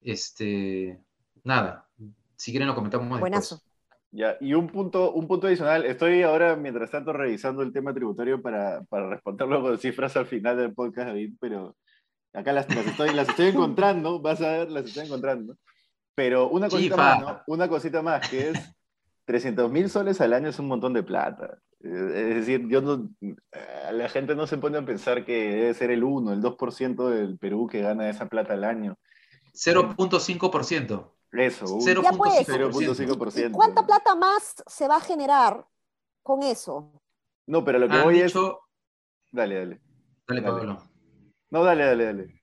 Este, 0.00 1.00
nada, 1.44 1.86
si 2.36 2.50
quieren 2.52 2.68
lo 2.68 2.74
comentamos 2.74 3.06
después. 3.08 3.20
Buenazo. 3.20 3.60
Ya, 4.12 4.36
y 4.40 4.54
un 4.54 4.66
punto, 4.66 5.12
un 5.12 5.28
punto 5.28 5.46
adicional, 5.46 5.84
estoy 5.84 6.22
ahora, 6.22 6.56
mientras 6.56 6.90
tanto, 6.90 7.12
revisando 7.12 7.62
el 7.62 7.72
tema 7.72 7.94
tributario 7.94 8.42
para, 8.42 8.82
para 8.88 9.08
responderlo 9.08 9.62
con 9.62 9.78
cifras 9.78 10.16
al 10.16 10.26
final 10.26 10.56
del 10.56 10.74
podcast, 10.74 11.08
David, 11.08 11.34
pero 11.40 11.76
acá 12.32 12.52
las, 12.52 12.68
las 12.74 12.86
estoy, 12.86 13.14
las 13.14 13.28
estoy 13.28 13.48
encontrando, 13.48 14.20
vas 14.20 14.40
a 14.40 14.50
ver, 14.50 14.70
las 14.70 14.86
estoy 14.86 15.06
encontrando. 15.06 15.56
Pero 16.16 16.48
una 16.48 16.68
cosita 16.68 16.96
Chifa. 16.96 17.14
más, 17.14 17.20
¿no? 17.20 17.42
Una 17.46 17.68
cosita 17.68 18.02
más, 18.02 18.28
que 18.28 18.50
es 18.50 18.58
300 19.26 19.70
mil 19.70 19.88
soles 19.88 20.20
al 20.20 20.32
año 20.32 20.48
es 20.48 20.58
un 20.58 20.66
montón 20.66 20.92
de 20.92 21.04
plata. 21.04 21.58
Eh, 21.84 22.30
Es 22.30 22.34
decir, 22.34 22.66
yo 22.68 22.82
no, 22.82 23.10
eh, 23.20 23.36
la 23.92 24.08
gente 24.08 24.34
no 24.34 24.48
se 24.48 24.58
pone 24.58 24.76
a 24.78 24.84
pensar 24.84 25.24
que 25.24 25.50
debe 25.52 25.74
ser 25.74 25.92
el 25.92 26.02
1, 26.02 26.32
el 26.32 26.42
2% 26.42 27.08
del 27.10 27.38
Perú 27.38 27.68
que 27.68 27.80
gana 27.80 28.10
esa 28.10 28.26
plata 28.26 28.54
al 28.54 28.64
año. 28.64 28.96
0.5%. 29.54 31.12
Eso, 31.32 31.74
un 31.74 31.82
Cero 31.82 32.02
Ya 32.02 32.12
pues. 32.12 32.48
0.5%. 32.48 33.48
¿Y 33.48 33.52
cuánta 33.52 33.86
plata 33.86 34.14
más 34.14 34.62
se 34.66 34.88
va 34.88 34.96
a 34.96 35.00
generar 35.00 35.66
con 36.22 36.42
eso? 36.42 36.92
No, 37.46 37.64
pero 37.64 37.78
lo 37.78 37.88
que 37.88 37.94
Han 37.94 38.04
voy 38.04 38.18
es... 38.20 38.26
dicho, 38.26 38.60
Dale, 39.32 39.54
dale. 39.54 39.80
dale, 40.26 40.40
Dale. 40.40 40.42
Pablo. 40.42 40.82
No, 41.50 41.64
dale, 41.64 41.84
dale, 41.84 42.04
dale. 42.04 42.40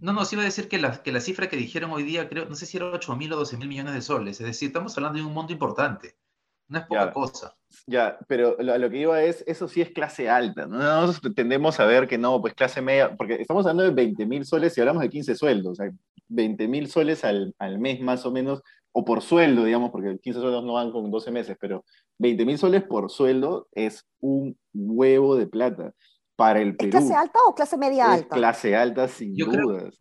No, 0.00 0.12
no, 0.12 0.24
sí 0.24 0.34
iba 0.34 0.42
a 0.42 0.46
decir 0.46 0.68
que 0.68 0.78
la, 0.78 1.02
que 1.02 1.12
la 1.12 1.20
cifra 1.20 1.48
que 1.48 1.56
dijeron 1.56 1.90
hoy 1.92 2.02
día, 2.02 2.28
creo, 2.28 2.46
no 2.46 2.54
sé 2.56 2.66
si 2.66 2.78
era 2.78 2.86
8 2.86 3.16
mil 3.16 3.32
o 3.32 3.36
12 3.36 3.58
mil 3.58 3.68
millones 3.68 3.94
de 3.94 4.02
soles. 4.02 4.40
Es 4.40 4.46
decir, 4.46 4.68
estamos 4.68 4.96
hablando 4.96 5.18
de 5.18 5.24
un 5.24 5.34
monto 5.34 5.52
importante. 5.52 6.16
No 6.70 6.78
es 6.78 6.86
poca 6.86 7.06
Ya. 7.06 7.12
cosa. 7.12 7.56
Ya, 7.86 8.18
pero 8.28 8.56
lo, 8.60 8.72
a 8.72 8.78
lo 8.78 8.88
que 8.90 8.98
iba 8.98 9.22
es, 9.22 9.44
eso 9.46 9.68
sí 9.68 9.80
es 9.80 9.90
clase 9.90 10.28
alta, 10.28 10.66
¿no? 10.66 10.78
Nosotros 10.78 11.34
tendemos 11.34 11.78
a 11.80 11.84
ver 11.84 12.06
que 12.08 12.18
no, 12.18 12.40
pues 12.40 12.54
clase 12.54 12.80
media, 12.80 13.14
porque 13.16 13.34
estamos 13.34 13.66
hablando 13.66 13.82
de 13.82 13.90
20 13.90 14.26
mil 14.26 14.44
soles 14.44 14.76
y 14.76 14.80
hablamos 14.80 15.02
de 15.02 15.10
15 15.10 15.34
sueldos, 15.34 15.72
o 15.72 15.74
sea, 15.74 15.90
20 16.28 16.68
mil 16.68 16.88
soles 16.88 17.24
al, 17.24 17.54
al 17.58 17.78
mes 17.78 18.00
más 18.00 18.24
o 18.24 18.30
menos, 18.30 18.62
o 18.92 19.04
por 19.04 19.22
sueldo, 19.22 19.64
digamos, 19.64 19.90
porque 19.90 20.18
15 20.18 20.40
sueldos 20.40 20.64
no 20.64 20.74
van 20.74 20.90
con 20.92 21.10
12 21.10 21.30
meses, 21.30 21.56
pero 21.60 21.84
20 22.18 22.44
mil 22.44 22.58
soles 22.58 22.82
por 22.84 23.10
sueldo 23.10 23.68
es 23.72 24.06
un 24.20 24.56
huevo 24.72 25.36
de 25.36 25.46
plata 25.46 25.92
para 26.36 26.60
el 26.60 26.76
Perú. 26.76 26.90
¿Es 26.90 27.04
clase 27.04 27.14
alta 27.14 27.38
o 27.46 27.54
clase 27.54 27.76
media 27.76 28.12
alta? 28.12 28.36
clase 28.36 28.76
alta, 28.76 29.08
sin 29.08 29.34
dudas. 29.36 29.96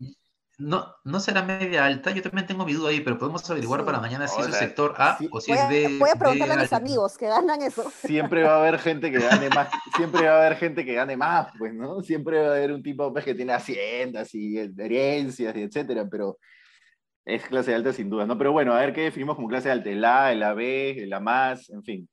No, 0.60 0.94
no 1.06 1.20
será 1.22 1.42
media 1.42 1.86
alta, 1.86 2.12
yo 2.12 2.22
también 2.22 2.46
tengo 2.46 2.66
mi 2.66 2.74
duda 2.74 2.90
ahí, 2.90 3.00
pero 3.00 3.18
podemos 3.18 3.50
averiguar 3.50 3.86
para 3.86 4.02
mañana 4.02 4.28
si 4.28 4.42
es 4.42 4.48
el 4.48 4.54
sector 4.54 4.94
A 4.98 5.18
o 5.32 5.40
si 5.40 5.54
es 5.54 5.70
B. 5.70 5.98
Voy 5.98 6.10
a 6.10 6.20
preguntarle 6.20 6.54
a 6.54 6.58
mis 6.58 6.74
amigos 6.74 7.18
que 7.18 7.28
ganan 7.28 7.62
eso. 7.62 7.90
Siempre 7.90 8.44
va 8.44 8.56
a 8.56 8.60
haber 8.60 8.78
gente 8.78 9.10
que 9.10 9.20
gane 9.20 9.50
más, 9.50 9.70
siempre 9.96 10.28
va 10.28 10.34
a 10.34 10.46
haber 10.46 10.58
gente 10.58 10.84
que 10.84 10.94
gane 10.94 11.16
más, 11.16 11.48
pues, 11.58 11.74
¿no? 11.74 12.02
Siempre 12.02 12.42
va 12.42 12.48
a 12.48 12.52
haber 12.58 12.74
un 12.74 12.84
tipo 12.84 13.12
pues, 13.14 13.24
que 13.24 13.34
tiene 13.34 13.54
haciendas 13.54 14.36
y 14.36 14.58
herencias 14.58 15.56
y 15.56 15.62
etcétera, 15.62 16.06
pero 16.12 16.38
es 17.24 17.46
clase 17.46 17.74
alta 17.74 17.94
sin 17.94 18.10
duda, 18.10 18.26
¿no? 18.26 18.38
Pero 18.38 18.52
bueno, 18.52 18.74
a 18.74 18.82
ver 18.82 18.92
qué 18.92 19.02
definimos 19.02 19.38
como 19.38 19.48
clase 19.48 19.72
alta, 19.72 19.90
el 19.90 20.04
A, 20.04 20.34
el 20.34 20.44
AB, 20.44 20.60
el 20.60 21.14
A 21.14 21.22
más, 21.22 21.70
en 21.70 21.84
fin. 21.84 22.10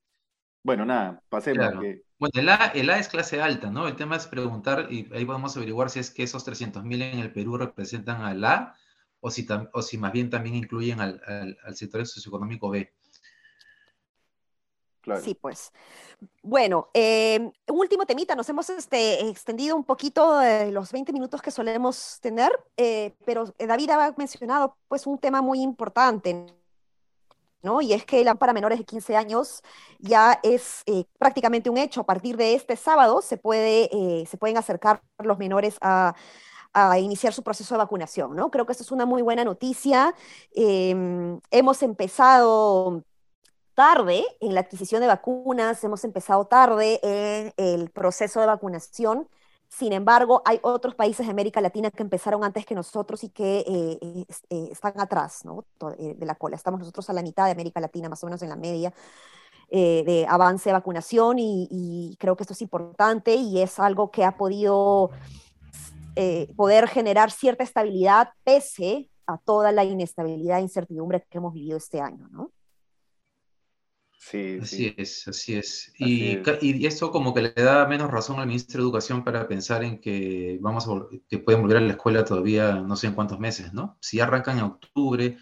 Bueno, 0.63 0.85
nada, 0.85 1.21
pasemos. 1.29 1.75
Bueno, 2.19 2.33
el 2.35 2.49
A, 2.49 2.67
el 2.75 2.89
A 2.91 2.99
es 2.99 3.09
clase 3.09 3.43
alta, 3.43 3.71
¿no? 3.71 3.87
El 3.87 3.97
tema 3.97 4.17
es 4.17 4.27
preguntar, 4.27 4.89
y 4.91 5.09
ahí 5.13 5.25
podemos 5.25 5.57
averiguar 5.57 5.91
si 5.91 5.99
es 5.99 6.11
que 6.11 6.23
esos 6.23 6.47
300.000 6.47 7.03
en 7.03 7.19
el 7.19 7.33
Perú 7.33 7.59
representan 7.59 8.23
al 8.23 8.45
A, 8.45 8.75
o 9.21 9.31
si, 9.31 9.47
o 9.73 9.83
si 9.83 9.99
más 9.99 10.13
bien 10.13 10.31
también 10.31 10.55
incluyen 10.55 11.01
al, 11.01 11.21
al 11.65 11.77
sector 11.77 12.07
socioeconómico 12.07 12.71
B. 12.71 12.93
Sí, 15.23 15.35
pues. 15.35 15.73
Bueno, 16.43 16.91
eh, 16.93 17.39
un 17.41 17.79
último 17.79 18.07
temita, 18.07 18.35
nos 18.35 18.49
hemos 18.49 18.69
este, 18.71 19.29
extendido 19.29 19.77
un 19.77 19.85
poquito 19.85 20.39
de 20.39 20.73
los 20.73 20.91
20 20.91 21.13
minutos 21.13 21.41
que 21.41 21.51
solemos 21.51 22.19
tener, 22.21 22.51
eh, 22.77 23.15
pero 23.25 23.55
David 23.59 23.91
ha 23.91 24.15
mencionado 24.17 24.77
pues 24.89 25.07
un 25.07 25.19
tema 25.19 25.43
muy 25.43 25.61
importante, 25.61 26.47
Y 27.81 27.93
es 27.93 28.05
que 28.05 28.21
el 28.21 28.37
para 28.37 28.53
menores 28.53 28.79
de 28.79 28.85
15 28.85 29.17
años 29.17 29.63
ya 29.99 30.39
es 30.43 30.83
eh, 30.87 31.05
prácticamente 31.19 31.71
un 31.71 31.79
hecho. 31.79 32.01
A 32.03 32.07
partir 32.07 32.37
de 32.37 32.55
este 32.55 32.77
sábado 32.77 33.23
se, 33.23 33.37
puede, 33.37 34.27
se 34.27 34.37
pueden 34.37 34.57
acercar 34.57 35.03
los 35.19 35.39
menores 35.39 35.77
a, 35.81 36.15
a 36.77 36.99
iniciar 36.99 37.33
su 37.33 37.43
proceso 37.43 37.75
de 37.75 37.79
vacunación, 37.79 38.37
¿no? 38.37 38.51
Creo 38.51 38.67
que 38.67 38.73
esto 38.73 38.85
es 38.85 38.93
una 38.93 39.07
muy 39.07 39.23
buena 39.23 39.45
noticia. 39.45 40.15
Em, 40.55 41.41
hemos 41.51 41.83
empezado 41.83 43.03
tarde 43.75 44.25
en 44.41 44.55
la 44.55 44.61
adquisición 44.61 45.01
de 45.01 45.07
vacunas, 45.07 45.83
hemos 45.85 46.05
empezado 46.05 46.47
tarde 46.47 47.01
en 47.03 47.55
el 47.57 47.91
proceso 47.91 48.41
de 48.41 48.47
vacunación. 48.47 49.27
Sin 49.69 49.93
embargo, 49.93 50.43
hay 50.45 50.59
otros 50.63 50.95
países 50.95 51.27
de 51.27 51.33
América 51.33 51.61
Latina 51.61 51.91
que 51.91 52.03
empezaron 52.03 52.45
antes 52.45 52.65
que 52.65 52.75
nosotros 52.75 53.23
y 53.25 53.31
que 53.31 53.59
eh, 53.67 54.27
eh, 54.51 54.69
están 54.71 54.99
atrás 54.99 55.45
¿no? 55.45 55.65
Eh, 55.99 56.15
de 56.17 56.27
la 56.27 56.35
cola. 56.35 56.57
Estamos 56.57 56.81
nosotros 56.81 57.09
a 57.11 57.13
la 57.13 57.23
mitad 57.23 57.47
de 57.47 57.53
América 57.53 57.81
Latina, 57.81 58.09
más 58.09 58.23
o 58.23 58.27
menos 58.27 58.43
en 58.43 58.49
la 58.49 58.57
media 58.57 58.93
de 59.69 60.25
avance 60.29 60.69
de 60.69 60.75
vacunación 60.75 61.39
y, 61.41 62.17
creo 62.21 62.37
que 62.37 62.45
esto 62.45 62.53
es 62.53 62.63
importante 62.63 63.35
y 63.35 63.61
es 63.61 63.81
algo 63.81 64.13
que 64.13 64.25
ha 64.25 64.37
podido 64.37 65.11
poder 66.55 66.87
generar 66.87 67.33
cierta 67.33 67.65
estabilidad 67.65 68.29
pese 68.45 69.11
a 69.27 69.39
toda 69.39 69.73
la 69.73 69.83
inestabilidad 69.83 70.59
e 70.59 70.63
incertidumbre 70.63 71.27
que 71.29 71.39
hemos 71.39 71.53
vivido 71.53 71.79
este 71.79 72.01
año. 72.01 72.29
¿no? 72.31 72.53
Sí, 74.29 74.59
así 74.61 74.93
es, 74.97 75.29
así 75.29 75.55
es. 75.55 75.93
Y, 75.99 76.41
y, 76.61 76.87
esto 76.87 77.13
como 77.13 77.33
que 77.33 77.43
le 77.43 77.51
da 77.51 77.87
menos 77.87 78.11
razón 78.11 78.41
al 78.41 78.49
ministro 78.49 78.79
de 78.79 78.83
Educación 78.83 79.23
para 79.23 79.47
pensar 79.47 79.85
en 79.85 80.01
que 80.01 80.59
vamos 80.61 80.89
a, 80.89 81.07
que 81.29 81.39
pueden 81.39 81.63
volver 81.63 81.77
a 81.77 81.81
la 81.81 81.93
escuela 81.93 82.25
todavía 82.25 82.75
no 82.75 82.97
sé 82.97 83.07
en 83.07 83.15
cuántos 83.15 83.39
meses, 83.39 83.73
¿no? 83.73 83.97
Si 84.01 84.19
arrancan 84.19 84.59
en 84.59 84.65
octubre, 84.65 85.39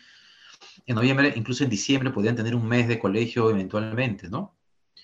en 0.84 0.94
noviembre, 0.94 1.32
incluso 1.34 1.64
en 1.64 1.70
diciembre 1.70 2.10
podrían 2.10 2.36
tener 2.36 2.54
un 2.54 2.68
mes 2.68 2.86
de 2.86 2.98
colegio 2.98 3.48
eventualmente, 3.48 4.28
¿no? 4.28 4.54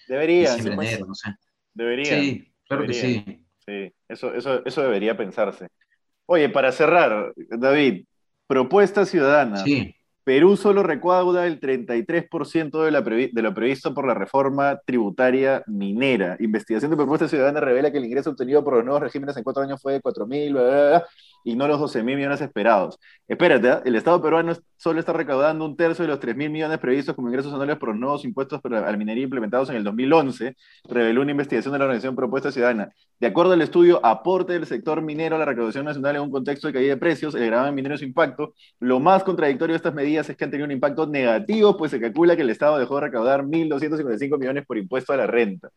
Deberían. 0.07 0.57
Diciembre, 0.57 0.75
pues. 0.77 0.89
enero, 0.91 1.07
no 1.07 1.15
sé. 1.15 1.35
Deberían. 1.73 2.21
Sí, 2.21 2.53
claro 2.69 2.87
que 2.87 2.93
sí. 2.93 3.47
Sí, 3.65 3.95
eso, 4.07 4.35
eso, 4.35 4.63
eso 4.67 4.83
debería 4.83 5.17
pensarse. 5.17 5.69
Oye, 6.27 6.51
para 6.51 6.71
cerrar, 6.71 7.33
David, 7.35 8.05
propuesta 8.47 9.07
ciudadana. 9.07 9.57
Sí. 9.57 9.97
Perú 10.31 10.57
solo 10.57 10.85
recauda 10.85 11.45
el 11.49 11.59
33% 11.59 12.85
de, 12.85 13.31
de 13.33 13.43
lo 13.43 13.53
previsto 13.53 13.93
por 13.93 14.07
la 14.07 14.15
reforma 14.15 14.79
tributaria 14.87 15.65
minera. 15.67 16.37
Investigación 16.39 16.93
de 16.93 16.97
propuesta 16.97 17.27
ciudadana 17.27 17.59
revela 17.59 17.91
que 17.91 17.99
el 17.99 18.05
ingreso 18.05 18.31
obtenido 18.31 18.63
por 18.63 18.75
los 18.75 18.85
nuevos 18.85 19.03
regímenes 19.03 19.37
en 19.37 19.43
cuatro 19.43 19.65
años 19.65 19.83
fue 19.83 19.95
de 19.95 20.01
4.000, 20.01 21.03
y 21.43 21.57
no 21.57 21.67
los 21.67 21.81
12 21.81 22.05
mil 22.05 22.15
millones 22.15 22.41
esperados. 22.41 23.01
Espérate, 23.27 23.69
¿eh? 23.71 23.81
el 23.85 23.97
Estado 23.97 24.23
peruano 24.23 24.53
solo 24.77 25.01
está 25.01 25.13
recaudando 25.13 25.65
un 25.65 25.77
tercio 25.77 26.05
de 26.05 26.09
los 26.09 26.21
3 26.21 26.37
mil 26.37 26.51
millones 26.51 26.79
previstos 26.79 27.17
como 27.17 27.27
ingresos 27.29 27.53
anuales 27.53 27.79
por 27.79 27.89
los 27.89 27.99
nuevos 27.99 28.25
impuestos 28.25 28.61
al 28.65 28.99
minería 28.99 29.25
implementados 29.25 29.69
en 29.71 29.77
el 29.77 29.83
2011, 29.83 30.55
reveló 30.89 31.23
una 31.23 31.33
investigación 31.33 31.73
de 31.73 31.79
la 31.81 31.87
organización 31.87 32.15
Propuesta 32.15 32.53
Ciudadana. 32.53 32.93
De 33.21 33.27
acuerdo 33.27 33.53
al 33.53 33.61
estudio 33.61 34.05
Aporte 34.05 34.55
del 34.55 34.67
sector 34.67 35.03
minero 35.03 35.37
a 35.37 35.39
la 35.39 35.45
recaudación 35.45 35.85
nacional 35.85 36.17
en 36.17 36.23
un 36.23 36.31
contexto 36.31 36.67
de 36.67 36.73
caída 36.73 36.95
de 36.95 36.97
precios, 36.97 37.35
el 37.35 37.47
gravamen 37.47 37.75
minero 37.75 37.99
su 37.99 38.05
impacto, 38.05 38.55
lo 38.79 38.99
más 38.99 39.23
contradictorio 39.25 39.75
de 39.75 39.77
estas 39.77 39.95
medidas 39.95 40.31
es 40.31 40.37
que 40.37 40.45
han 40.45 40.51
tenido 40.51 40.65
un 40.65 40.73
impacto 40.73 41.07
negativo, 41.07 41.77
pues 41.77 41.91
se 41.91 42.01
calcula 42.01 42.35
que 42.35 42.43
el 42.43 42.51
Estado 42.51 42.79
dejó 42.79 42.95
de 42.95 43.03
recaudar 43.03 43.43
1.255 43.43 44.39
millones 44.39 44.65
por 44.65 44.79
impuesto 44.79 45.13
a 45.13 45.19
la 45.19 45.27
renta. 45.27 45.69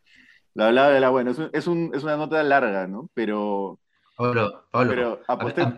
La 0.54 0.72
la 0.72 1.08
bueno, 1.10 1.32
es, 1.32 1.38
es, 1.52 1.66
un, 1.66 1.90
es 1.94 2.02
una 2.02 2.16
nota 2.16 2.42
larga, 2.42 2.86
¿no? 2.86 3.10
Pero 3.12 3.78
Pablo, 4.16 4.66
Pablo 4.70 5.20
a, 5.26 5.36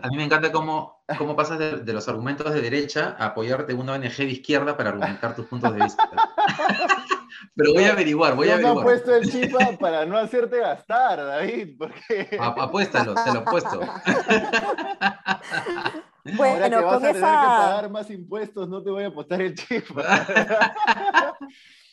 mí 0.09 0.17
me 0.17 0.23
encanta 0.23 0.51
cómo, 0.51 1.03
cómo 1.17 1.35
pasas 1.35 1.57
de, 1.57 1.93
los 1.93 2.07
argumentos 2.07 2.53
de 2.53 2.61
derecha 2.61 3.15
a 3.17 3.27
apoyarte 3.27 3.73
una 3.73 3.93
ONG 3.93 4.15
de 4.15 4.25
izquierda 4.25 4.77
para 4.77 4.89
argumentar 4.91 5.35
tus 5.35 5.47
puntos 5.47 5.73
de 5.73 5.83
vista. 5.83 6.07
Pero 7.55 7.73
voy 7.73 7.83
a 7.85 7.91
averiguar, 7.91 8.35
voy 8.35 8.49
a 8.49 8.53
averiguar. 8.53 8.75
No 8.75 8.81
he 8.81 8.83
puesto 8.83 9.15
el 9.15 9.31
chip 9.31 9.53
para 9.79 10.05
no 10.05 10.17
hacerte 10.17 10.59
gastar, 10.59 11.17
David, 11.17 11.77
porque... 11.77 12.37
apuéstalo, 12.39 13.13
te 13.13 13.33
lo 13.33 13.39
he 13.39 13.43
puesto. 13.43 13.79
Bueno, 16.35 16.65
Ahora 16.65 16.69
que 16.69 16.75
vas 16.83 16.95
a 16.95 16.99
tener 16.99 17.15
que 17.15 17.21
pagar 17.21 17.89
más 17.89 18.09
impuestos, 18.09 18.67
no 18.67 18.83
te 18.83 18.89
voy 18.89 19.03
a 19.03 19.07
apostar 19.07 19.41
el 19.41 19.55
chip. 19.55 19.85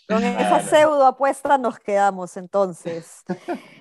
Con 0.08 0.22
esa 0.22 0.60
pseudo 0.60 1.06
apuesta 1.06 1.56
nos 1.56 1.78
quedamos 1.78 2.36
entonces. 2.36 3.24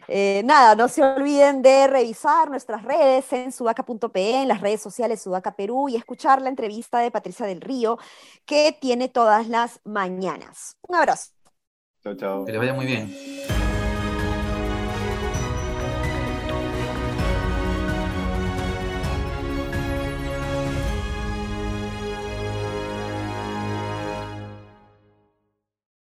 Eh, 0.07 0.41
nada, 0.45 0.73
no 0.73 0.87
se 0.87 1.03
olviden 1.03 1.61
de 1.61 1.87
revisar 1.87 2.49
nuestras 2.49 2.83
redes 2.83 3.33
en 3.33 3.51
sudaca.pe, 3.51 4.41
en 4.41 4.47
las 4.47 4.61
redes 4.61 4.81
sociales 4.81 5.21
Sudaca 5.21 5.53
Perú 5.55 5.89
y 5.89 5.97
escuchar 5.97 6.41
la 6.41 6.47
entrevista 6.47 6.99
de 6.99 7.11
Patricia 7.11 7.45
del 7.45 7.59
Río 7.59 7.97
que 8.45 8.77
tiene 8.79 9.09
todas 9.09 9.49
las 9.49 9.81
mañanas. 9.83 10.77
Un 10.87 10.95
abrazo. 10.95 11.31
Chao, 12.03 12.15
chao. 12.15 12.45
Que 12.45 12.51
les 12.51 12.59
vaya 12.59 12.73
muy 12.73 12.85
bien. 12.85 13.09